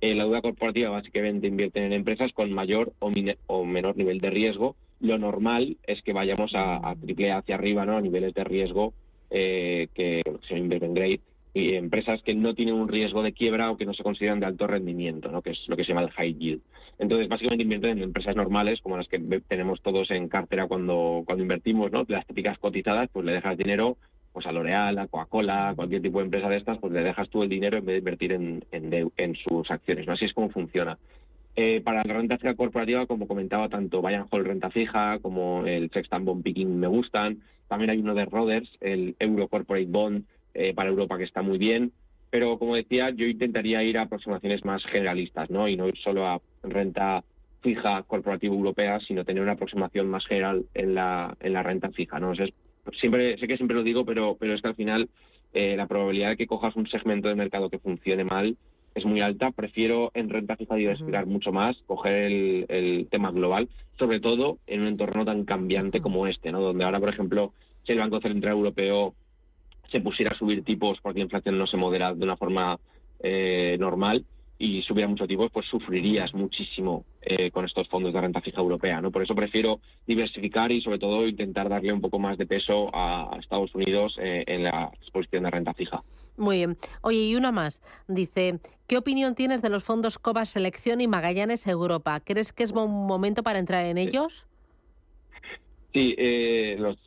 Eh, 0.02 0.14
la 0.14 0.24
deuda 0.24 0.42
corporativa 0.42 0.90
básicamente 0.90 1.46
invierten 1.46 1.84
en 1.84 1.92
empresas 1.94 2.30
con 2.34 2.52
mayor 2.52 2.92
o, 2.98 3.10
o, 3.46 3.64
menor 3.64 3.96
nivel 3.96 4.18
de 4.18 4.28
riesgo. 4.28 4.76
Lo 5.00 5.16
normal 5.16 5.78
es 5.86 6.02
que 6.02 6.12
vayamos 6.12 6.52
a, 6.54 6.94
triple 7.00 7.32
A 7.32 7.38
hacia 7.38 7.54
arriba, 7.54 7.86
¿no? 7.86 7.96
A 7.96 8.02
niveles 8.02 8.34
de 8.34 8.44
riesgo 8.44 8.92
eh, 9.30 9.88
que 9.94 10.22
se 10.48 10.58
invierten 10.58 10.92
grade 10.92 11.20
y 11.56 11.74
empresas 11.74 12.20
que 12.22 12.34
no 12.34 12.54
tienen 12.54 12.74
un 12.74 12.86
riesgo 12.86 13.22
de 13.22 13.32
quiebra 13.32 13.70
o 13.70 13.78
que 13.78 13.86
no 13.86 13.94
se 13.94 14.02
consideran 14.02 14.40
de 14.40 14.46
alto 14.46 14.66
rendimiento, 14.66 15.30
¿no? 15.30 15.40
que 15.40 15.52
es 15.52 15.68
lo 15.68 15.76
que 15.76 15.84
se 15.84 15.88
llama 15.88 16.02
el 16.02 16.10
high 16.10 16.34
yield. 16.34 16.60
Entonces, 16.98 17.28
básicamente 17.28 17.62
invierten 17.62 17.98
en 17.98 18.04
empresas 18.04 18.34
normales, 18.36 18.80
como 18.80 18.96
las 18.96 19.08
que 19.08 19.18
tenemos 19.48 19.82
todos 19.82 20.10
en 20.10 20.28
cartera 20.28 20.66
cuando, 20.66 21.22
cuando 21.26 21.42
invertimos, 21.42 21.92
¿no? 21.92 22.04
las 22.08 22.26
típicas 22.26 22.58
cotizadas, 22.58 23.10
pues 23.12 23.24
le 23.26 23.32
dejas 23.32 23.56
dinero 23.58 23.96
pues 24.32 24.44
a 24.44 24.52
L'Oreal, 24.52 24.98
a 24.98 25.06
Coca-Cola, 25.06 25.72
cualquier 25.74 26.02
tipo 26.02 26.18
de 26.18 26.26
empresa 26.26 26.50
de 26.50 26.58
estas, 26.58 26.76
pues 26.76 26.92
le 26.92 27.02
dejas 27.02 27.26
tú 27.30 27.42
el 27.42 27.48
dinero 27.48 27.78
en 27.78 27.86
vez 27.86 27.94
de 27.94 27.98
invertir 28.00 28.32
en, 28.32 28.62
en, 28.70 29.34
sus 29.34 29.70
acciones. 29.70 30.06
¿no? 30.06 30.12
Así 30.12 30.26
es 30.26 30.34
como 30.34 30.50
funciona. 30.50 30.98
Eh, 31.54 31.80
para 31.82 32.02
la 32.04 32.12
renta 32.12 32.36
fija 32.36 32.54
corporativa, 32.54 33.06
como 33.06 33.26
comentaba, 33.26 33.70
tanto 33.70 34.02
Bayern 34.02 34.26
Hall 34.30 34.44
Renta 34.44 34.68
Fija 34.68 35.20
como 35.20 35.64
el 35.64 35.90
Sextant 35.90 36.26
Bond 36.26 36.42
Picking 36.42 36.78
me 36.78 36.86
gustan. 36.86 37.38
También 37.66 37.88
hay 37.88 37.98
uno 37.98 38.14
de 38.14 38.26
Roders, 38.26 38.68
el 38.82 39.16
Euro 39.20 39.48
Corporate 39.48 39.86
Bond, 39.88 40.24
eh, 40.52 40.74
para 40.74 40.90
Europa 40.90 41.16
que 41.16 41.24
está 41.24 41.40
muy 41.40 41.56
bien. 41.56 41.92
Pero 42.36 42.58
como 42.58 42.76
decía, 42.76 43.08
yo 43.08 43.24
intentaría 43.24 43.82
ir 43.82 43.96
a 43.96 44.02
aproximaciones 44.02 44.62
más 44.62 44.84
generalistas, 44.84 45.48
¿no? 45.48 45.68
Y 45.68 45.76
no 45.78 45.88
ir 45.88 45.96
solo 45.96 46.26
a 46.26 46.38
renta 46.62 47.24
fija 47.62 48.02
corporativa 48.02 48.54
europea, 48.54 49.00
sino 49.08 49.24
tener 49.24 49.42
una 49.42 49.52
aproximación 49.52 50.06
más 50.10 50.26
general 50.26 50.66
en 50.74 50.94
la, 50.94 51.34
en 51.40 51.54
la 51.54 51.62
renta 51.62 51.90
fija, 51.92 52.20
¿no? 52.20 52.34
siempre, 53.00 53.38
sé 53.38 53.48
que 53.48 53.56
siempre 53.56 53.74
lo 53.74 53.82
digo, 53.82 54.04
pero, 54.04 54.36
pero 54.38 54.52
es 54.52 54.60
que 54.60 54.68
al 54.68 54.74
final 54.74 55.08
eh, 55.54 55.78
la 55.78 55.86
probabilidad 55.86 56.28
de 56.28 56.36
que 56.36 56.46
cojas 56.46 56.76
un 56.76 56.86
segmento 56.88 57.28
de 57.28 57.36
mercado 57.36 57.70
que 57.70 57.78
funcione 57.78 58.24
mal 58.24 58.54
es 58.94 59.06
muy 59.06 59.22
alta. 59.22 59.50
Prefiero 59.52 60.10
en 60.12 60.28
renta 60.28 60.56
fija 60.56 60.74
diversificar 60.74 61.24
mucho 61.24 61.52
más, 61.52 61.74
coger 61.86 62.16
el, 62.16 62.66
el, 62.68 63.08
tema 63.10 63.30
global, 63.30 63.70
sobre 63.98 64.20
todo 64.20 64.58
en 64.66 64.82
un 64.82 64.88
entorno 64.88 65.24
tan 65.24 65.46
cambiante 65.46 66.02
como 66.02 66.26
este, 66.26 66.52
¿no? 66.52 66.60
Donde 66.60 66.84
ahora, 66.84 67.00
por 67.00 67.08
ejemplo, 67.08 67.54
si 67.86 67.92
el 67.92 67.98
Banco 67.98 68.20
Central 68.20 68.52
Europeo 68.52 69.14
se 69.90 70.00
pusiera 70.00 70.32
a 70.34 70.38
subir 70.38 70.64
tipos 70.64 70.98
porque 71.02 71.20
la 71.20 71.24
inflación 71.24 71.58
no 71.58 71.66
se 71.66 71.76
modera 71.76 72.14
de 72.14 72.24
una 72.24 72.36
forma 72.36 72.78
eh, 73.20 73.76
normal 73.78 74.24
y 74.58 74.82
subiera 74.82 75.08
mucho 75.08 75.26
tipos, 75.26 75.50
pues 75.52 75.66
sufrirías 75.66 76.32
muchísimo 76.32 77.04
eh, 77.20 77.50
con 77.50 77.66
estos 77.66 77.88
fondos 77.88 78.12
de 78.12 78.20
renta 78.20 78.40
fija 78.40 78.60
europea. 78.60 79.00
¿no? 79.00 79.10
Por 79.10 79.22
eso 79.22 79.34
prefiero 79.34 79.80
diversificar 80.06 80.72
y 80.72 80.80
sobre 80.80 80.98
todo 80.98 81.26
intentar 81.26 81.68
darle 81.68 81.92
un 81.92 82.00
poco 82.00 82.18
más 82.18 82.38
de 82.38 82.46
peso 82.46 82.90
a 82.94 83.36
Estados 83.38 83.74
Unidos 83.74 84.16
eh, 84.18 84.44
en 84.46 84.64
la 84.64 84.90
exposición 85.02 85.44
de 85.44 85.50
renta 85.50 85.74
fija. 85.74 86.02
Muy 86.38 86.58
bien. 86.58 86.76
Oye, 87.02 87.18
y 87.18 87.34
una 87.34 87.52
más. 87.52 87.82
Dice, 88.08 88.60
¿qué 88.86 88.98
opinión 88.98 89.34
tienes 89.34 89.62
de 89.62 89.70
los 89.70 89.84
fondos 89.84 90.18
Cobas 90.18 90.50
Selección 90.50 91.00
y 91.00 91.06
Magallanes 91.06 91.66
Europa? 91.66 92.20
¿Crees 92.20 92.52
que 92.52 92.62
es 92.62 92.72
buen 92.72 92.90
momento 92.90 93.42
para 93.42 93.58
entrar 93.58 93.84
en 93.86 93.98
ellos? 93.98 94.46
Sí, 95.94 96.14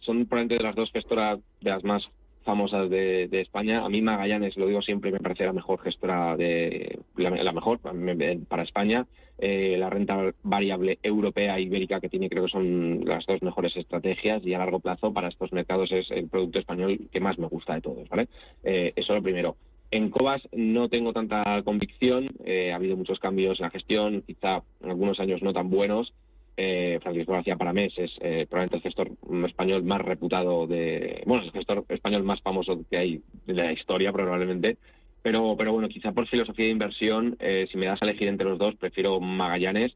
son 0.02 0.26
probablemente 0.26 0.56
de 0.56 0.64
las 0.64 0.76
dos 0.76 0.92
gestoras 0.92 1.40
de 1.62 1.70
las 1.70 1.84
más 1.84 2.04
famosas 2.50 2.90
de, 2.90 3.30
España. 3.32 3.86
A 3.86 3.90
mí 3.90 4.02
Magallanes, 4.02 4.58
lo 4.58 4.66
digo 4.66 4.82
siempre, 4.82 5.12
me 5.12 5.20
parece 5.20 5.46
la 5.46 5.54
mejor 5.54 5.80
gestora 5.82 6.36
de 6.36 6.98
la, 7.16 7.52
mejor 7.52 7.80
para 7.80 8.64
España. 8.64 9.06
Eh, 9.38 9.76
la 9.78 9.92
renta 9.92 10.34
variable 10.42 10.98
europea 11.04 11.58
e 11.58 11.62
ibérica 11.62 12.02
que 12.02 12.10
tiene 12.10 12.28
creo 12.28 12.46
que 12.46 12.52
son 12.52 13.06
las 13.06 13.24
dos 13.28 13.42
mejores 13.44 13.78
estrategias 13.78 14.44
y 14.44 14.54
a 14.54 14.58
largo 14.58 14.80
plazo 14.80 15.14
para 15.14 15.30
estos 15.30 15.54
mercados 15.54 15.92
es 15.92 16.10
el 16.10 16.28
producto 16.28 16.58
español 16.58 17.00
que 17.12 17.20
más 17.20 17.38
me 17.38 17.48
gusta 17.48 17.76
de 17.76 17.82
todos, 17.82 18.10
¿vale? 18.10 18.28
Eh, 18.64 18.94
eso 18.96 19.14
lo 19.14 19.22
primero. 19.22 19.56
En 19.92 20.10
Cobas 20.10 20.42
no 20.52 20.90
tengo 20.90 21.14
tanta 21.14 21.62
convicción, 21.64 22.30
eh, 22.46 22.72
ha 22.74 22.78
habido 22.78 22.98
muchos 22.98 23.20
cambios 23.20 23.60
en 23.60 23.66
la 23.66 23.70
gestión, 23.70 24.24
quizá 24.26 24.64
en 24.82 24.90
algunos 24.90 25.20
años 25.20 25.44
no 25.44 25.54
tan 25.54 25.70
buenos, 25.70 26.14
eh, 26.62 27.00
Francisco 27.02 27.32
García 27.32 27.56
Paramés 27.56 27.94
es 27.96 28.12
eh, 28.20 28.46
probablemente 28.50 28.76
el 28.76 28.82
gestor 28.82 29.12
español 29.48 29.84
más 29.84 30.02
reputado 30.02 30.68
de, 30.68 31.24
bueno, 31.26 31.44
es 31.44 31.48
el 31.48 31.54
gestor 31.54 31.86
español 31.88 32.24
más 32.24 32.42
famoso 32.42 32.82
que 32.90 32.98
hay 32.98 33.22
de 33.46 33.54
la 33.54 33.72
historia 33.72 34.12
probablemente, 34.12 34.76
pero, 35.22 35.56
pero 35.58 35.72
bueno, 35.72 35.88
quizá 35.88 36.12
por 36.12 36.28
filosofía 36.28 36.66
de 36.66 36.72
inversión, 36.72 37.38
eh, 37.40 37.66
si 37.72 37.78
me 37.78 37.86
das 37.86 38.02
a 38.02 38.06
elegir 38.06 38.28
entre 38.28 38.46
los 38.46 38.60
dos, 38.60 38.76
prefiero 38.76 39.22
Magallanes. 39.22 39.94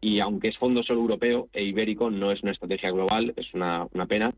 Y 0.00 0.20
aunque 0.20 0.48
es 0.48 0.56
fondo 0.56 0.82
solo 0.82 1.00
europeo 1.00 1.48
e 1.52 1.64
ibérico, 1.64 2.10
no 2.10 2.32
es 2.32 2.42
una 2.42 2.52
estrategia 2.52 2.90
global, 2.90 3.34
es 3.36 3.52
una, 3.52 3.86
una 3.92 4.06
pena, 4.06 4.32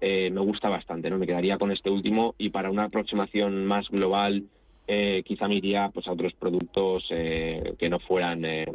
me 0.00 0.40
gusta 0.40 0.68
bastante, 0.68 1.08
¿no? 1.08 1.18
Me 1.18 1.26
quedaría 1.26 1.56
con 1.56 1.72
este 1.72 1.88
último 1.88 2.34
y 2.36 2.50
para 2.50 2.70
una 2.70 2.84
aproximación 2.84 3.64
más 3.64 3.88
global 3.88 4.44
eh, 4.86 5.22
quizá 5.24 5.48
me 5.48 5.54
iría 5.54 5.90
pues, 5.92 6.06
a 6.06 6.12
otros 6.12 6.34
productos 6.34 7.04
eh, 7.10 7.74
que 7.78 7.88
no 7.88 7.98
fueran 8.00 8.44
eh, 8.44 8.66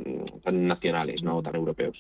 tan 0.44 0.66
nacionales, 0.66 1.22
no 1.22 1.44
tan 1.44 1.56
europeos. 1.56 1.96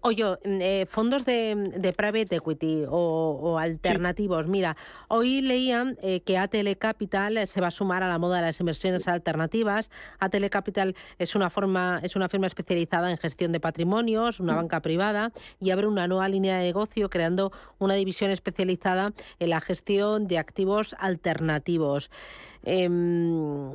oye, 0.00 0.86
fondos 0.88 1.24
de, 1.24 1.94
private 1.96 2.36
equity 2.36 2.82
o, 2.88 3.58
alternativos. 3.58 4.48
Mira, 4.48 4.76
hoy 5.08 5.40
leían 5.40 5.96
que 6.24 6.38
ATL 6.38 6.76
Capital 6.78 7.46
se 7.46 7.60
va 7.60 7.68
a 7.68 7.70
sumar 7.70 8.02
a 8.02 8.08
la 8.08 8.18
moda 8.18 8.36
de 8.36 8.46
las 8.46 8.58
inversiones 8.60 9.06
alternativas. 9.06 9.90
ATL 10.18 10.46
Capital 10.48 10.96
es 11.18 11.36
una 11.36 11.48
forma, 11.48 12.00
es 12.02 12.16
una 12.16 12.28
firma 12.28 12.48
especializada 12.48 13.10
en 13.10 13.18
gestión 13.18 13.52
de 13.52 13.60
patrimonios, 13.60 14.40
una 14.40 14.54
mm. 14.54 14.56
banca 14.56 14.80
privada, 14.80 15.32
y 15.60 15.70
abre 15.70 15.86
una 15.86 16.08
nueva 16.08 16.28
línea 16.28 16.58
de 16.58 16.64
negocio 16.64 17.08
creando 17.08 17.52
una 17.78 17.94
división 17.94 18.30
especializada 18.30 19.12
en 19.38 19.50
la 19.50 19.60
gestión 19.60 20.26
de 20.26 20.38
activos 20.38 20.96
alternativos. 20.98 22.10
Em, 22.66 23.70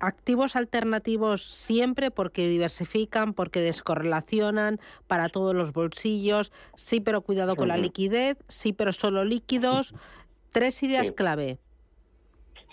activos 0.00 0.56
alternativos 0.56 1.44
siempre 1.44 2.10
porque 2.10 2.48
diversifican, 2.48 3.34
porque 3.34 3.60
descorrelacionan 3.60 4.80
para 5.06 5.28
todos 5.28 5.54
los 5.54 5.72
bolsillos. 5.72 6.52
Sí, 6.74 7.00
pero 7.00 7.20
cuidado 7.20 7.54
con 7.54 7.68
la 7.68 7.76
liquidez. 7.76 8.36
Sí, 8.48 8.72
pero 8.72 8.92
solo 8.92 9.24
líquidos. 9.24 9.94
Tres 10.50 10.82
ideas 10.82 11.12
clave. 11.12 11.58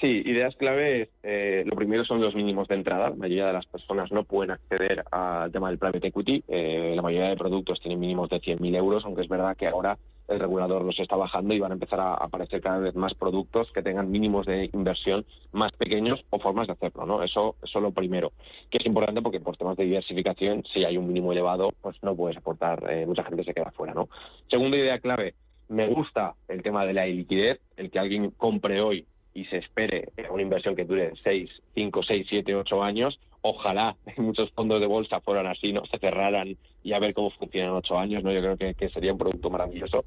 Sí, 0.01 0.07
ideas 0.25 0.55
clave, 0.55 1.09
eh, 1.23 1.63
lo 1.65 1.75
primero 1.75 2.03
son 2.05 2.21
los 2.21 2.33
mínimos 2.33 2.67
de 2.67 2.75
entrada. 2.75 3.09
La 3.09 3.15
mayoría 3.15 3.47
de 3.47 3.53
las 3.53 3.65
personas 3.67 4.11
no 4.11 4.23
pueden 4.23 4.51
acceder 4.51 5.03
al 5.11 5.51
tema 5.51 5.69
del 5.69 5.77
private 5.77 6.07
equity. 6.07 6.43
Eh, 6.47 6.93
la 6.95 7.01
mayoría 7.01 7.29
de 7.29 7.37
productos 7.37 7.79
tienen 7.81 7.99
mínimos 7.99 8.29
de 8.29 8.39
100.000 8.39 8.75
euros, 8.75 9.03
aunque 9.05 9.21
es 9.21 9.27
verdad 9.27 9.55
que 9.55 9.67
ahora 9.67 9.97
el 10.29 10.39
regulador 10.39 10.83
los 10.83 10.99
está 10.99 11.15
bajando 11.15 11.53
y 11.53 11.59
van 11.59 11.71
a 11.71 11.73
empezar 11.73 11.99
a 11.99 12.13
aparecer 12.13 12.61
cada 12.61 12.79
vez 12.79 12.95
más 12.95 13.13
productos 13.13 13.71
que 13.71 13.81
tengan 13.81 14.11
mínimos 14.11 14.45
de 14.45 14.69
inversión 14.73 15.25
más 15.51 15.71
pequeños 15.73 16.23
o 16.29 16.39
formas 16.39 16.67
de 16.67 16.73
hacerlo, 16.73 17.05
¿no? 17.05 17.23
Eso, 17.23 17.55
es 17.63 17.73
lo 17.73 17.91
primero, 17.91 18.31
que 18.69 18.77
es 18.77 18.85
importante 18.85 19.21
porque 19.21 19.39
por 19.39 19.57
temas 19.57 19.77
de 19.77 19.85
diversificación, 19.85 20.63
si 20.73 20.85
hay 20.85 20.97
un 20.97 21.07
mínimo 21.07 21.31
elevado, 21.31 21.73
pues 21.81 22.01
no 22.03 22.15
puedes 22.15 22.37
aportar, 22.37 22.83
eh, 22.89 23.05
mucha 23.05 23.23
gente 23.23 23.43
se 23.43 23.53
queda 23.53 23.71
fuera, 23.71 23.93
¿no? 23.93 24.09
Segunda 24.49 24.77
idea 24.77 24.99
clave, 24.99 25.33
me 25.67 25.87
gusta 25.87 26.35
el 26.47 26.61
tema 26.63 26.85
de 26.85 26.93
la 26.93 27.05
liquidez, 27.05 27.59
el 27.77 27.91
que 27.91 27.99
alguien 27.99 28.31
compre 28.31 28.81
hoy 28.81 29.05
y 29.33 29.45
se 29.45 29.57
espere 29.57 30.09
una 30.29 30.41
inversión 30.41 30.75
que 30.75 30.85
dure 30.85 31.13
6, 31.23 31.49
5, 31.75 32.03
6, 32.03 32.27
7, 32.29 32.55
8 32.55 32.83
años, 32.83 33.19
ojalá 33.41 33.95
muchos 34.17 34.51
fondos 34.51 34.79
de 34.79 34.87
bolsa 34.87 35.21
fueran 35.21 35.47
así, 35.47 35.73
no 35.73 35.85
se 35.85 35.97
cerraran 35.99 36.57
y 36.83 36.93
a 36.93 36.99
ver 36.99 37.13
cómo 37.13 37.31
funcionan 37.31 37.71
8 37.71 37.97
años, 37.97 38.23
no 38.23 38.31
yo 38.31 38.41
creo 38.41 38.75
que, 38.75 38.89
sería 38.89 39.11
un 39.11 39.17
producto 39.17 39.49
maravilloso. 39.49 40.05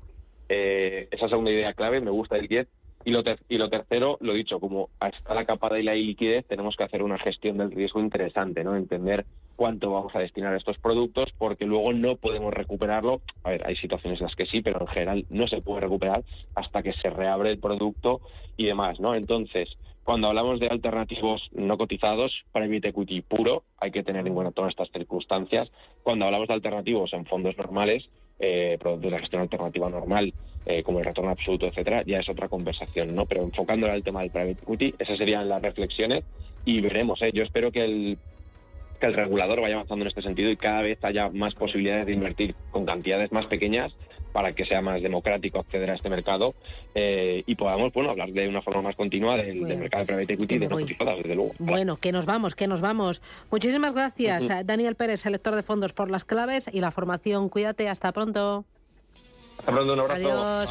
Eh, 0.48 1.08
esa 1.10 1.28
segunda 1.28 1.50
idea 1.50 1.72
clave, 1.72 2.00
me 2.00 2.10
gusta 2.10 2.36
el 2.36 2.48
10. 2.48 2.68
Y 3.04 3.10
lo, 3.10 3.22
y 3.48 3.58
lo 3.58 3.68
tercero, 3.68 4.18
lo 4.20 4.32
dicho, 4.32 4.60
como 4.60 4.90
está 5.00 5.34
la 5.34 5.44
capa 5.44 5.68
de 5.74 5.82
la 5.82 5.94
liquidez, 5.94 6.46
tenemos 6.46 6.76
que 6.76 6.84
hacer 6.84 7.02
una 7.02 7.18
gestión 7.18 7.58
del 7.58 7.72
riesgo 7.72 8.00
interesante, 8.00 8.62
¿no? 8.62 8.76
Entender 8.76 9.24
cuánto 9.56 9.90
vamos 9.90 10.14
a 10.14 10.20
destinar 10.20 10.54
a 10.54 10.56
estos 10.56 10.78
productos, 10.78 11.30
porque 11.38 11.66
luego 11.66 11.92
no 11.92 12.16
podemos 12.16 12.54
recuperarlo. 12.54 13.20
A 13.44 13.50
ver, 13.50 13.66
hay 13.66 13.76
situaciones 13.76 14.20
en 14.20 14.26
las 14.26 14.36
que 14.36 14.46
sí, 14.46 14.62
pero 14.62 14.80
en 14.80 14.86
general 14.86 15.24
no 15.30 15.48
se 15.48 15.60
puede 15.60 15.80
recuperar 15.80 16.22
hasta 16.54 16.82
que 16.82 16.92
se 16.92 17.10
reabre 17.10 17.50
el 17.50 17.58
producto 17.58 18.20
y 18.56 18.66
demás, 18.66 19.00
¿no? 19.00 19.14
Entonces, 19.14 19.68
cuando 20.04 20.28
hablamos 20.28 20.58
de 20.58 20.66
alternativos 20.66 21.48
no 21.52 21.78
cotizados, 21.78 22.32
private 22.52 22.88
equity 22.88 23.20
puro, 23.22 23.62
hay 23.78 23.92
que 23.92 24.02
tener 24.02 24.26
en 24.26 24.34
cuenta 24.34 24.52
todas 24.52 24.70
estas 24.70 24.90
circunstancias. 24.90 25.70
Cuando 26.02 26.24
hablamos 26.24 26.48
de 26.48 26.54
alternativos 26.54 27.12
en 27.12 27.24
fondos 27.24 27.56
normales, 27.56 28.08
eh, 28.40 28.76
productos 28.80 29.12
de 29.12 29.18
gestión 29.20 29.42
alternativa 29.42 29.88
normal, 29.88 30.34
eh, 30.66 30.82
como 30.82 31.00
el 31.00 31.04
retorno 31.04 31.30
absoluto, 31.30 31.66
etcétera, 31.66 32.02
ya 32.06 32.18
es 32.18 32.28
otra 32.28 32.48
conversación, 32.48 33.14
¿no? 33.14 33.26
Pero 33.26 33.42
enfocándola 33.42 33.94
al 33.94 34.02
tema 34.02 34.20
del 34.20 34.30
private 34.30 34.62
equity, 34.62 34.94
esas 34.98 35.18
serían 35.18 35.48
las 35.48 35.62
reflexiones 35.62 36.24
y 36.64 36.80
veremos, 36.80 37.20
¿eh? 37.22 37.30
Yo 37.32 37.42
espero 37.42 37.72
que 37.72 37.84
el 37.84 38.18
que 39.02 39.06
el 39.06 39.14
regulador 39.14 39.60
vaya 39.60 39.74
avanzando 39.74 40.04
en 40.04 40.08
este 40.10 40.22
sentido 40.22 40.48
y 40.48 40.56
cada 40.56 40.80
vez 40.80 41.02
haya 41.02 41.28
más 41.28 41.54
posibilidades 41.54 42.06
de 42.06 42.12
invertir 42.12 42.54
con 42.70 42.86
cantidades 42.86 43.32
más 43.32 43.46
pequeñas 43.46 43.92
para 44.32 44.52
que 44.52 44.64
sea 44.64 44.80
más 44.80 45.02
democrático 45.02 45.58
acceder 45.58 45.90
a 45.90 45.94
este 45.94 46.08
mercado 46.08 46.54
eh, 46.94 47.42
y 47.44 47.56
podamos 47.56 47.92
bueno 47.92 48.10
hablar 48.10 48.30
de 48.30 48.48
una 48.48 48.62
forma 48.62 48.82
más 48.82 48.94
continua 48.94 49.36
del, 49.36 49.60
mercado 49.62 50.04
de 50.04 50.06
private 50.06 50.32
equity 50.34 50.58
de 50.58 50.68
desde 50.68 51.34
luego. 51.34 51.52
Bueno, 51.58 51.96
que 51.96 52.12
nos 52.12 52.26
vamos, 52.26 52.54
que 52.54 52.68
nos 52.68 52.80
vamos. 52.80 53.22
Muchísimas 53.50 53.92
gracias, 53.92 54.48
Daniel 54.64 54.94
Pérez, 54.94 55.20
selector 55.20 55.56
de 55.56 55.64
fondos, 55.64 55.92
por 55.92 56.08
las 56.08 56.24
claves 56.24 56.70
y 56.72 56.80
la 56.80 56.92
formación. 56.92 57.48
Cuídate, 57.48 57.88
hasta 57.88 58.12
pronto. 58.12 58.64
Pronto, 59.64 59.92
un 59.92 60.00
abrazo. 60.00 60.14
Adiós. 60.16 60.70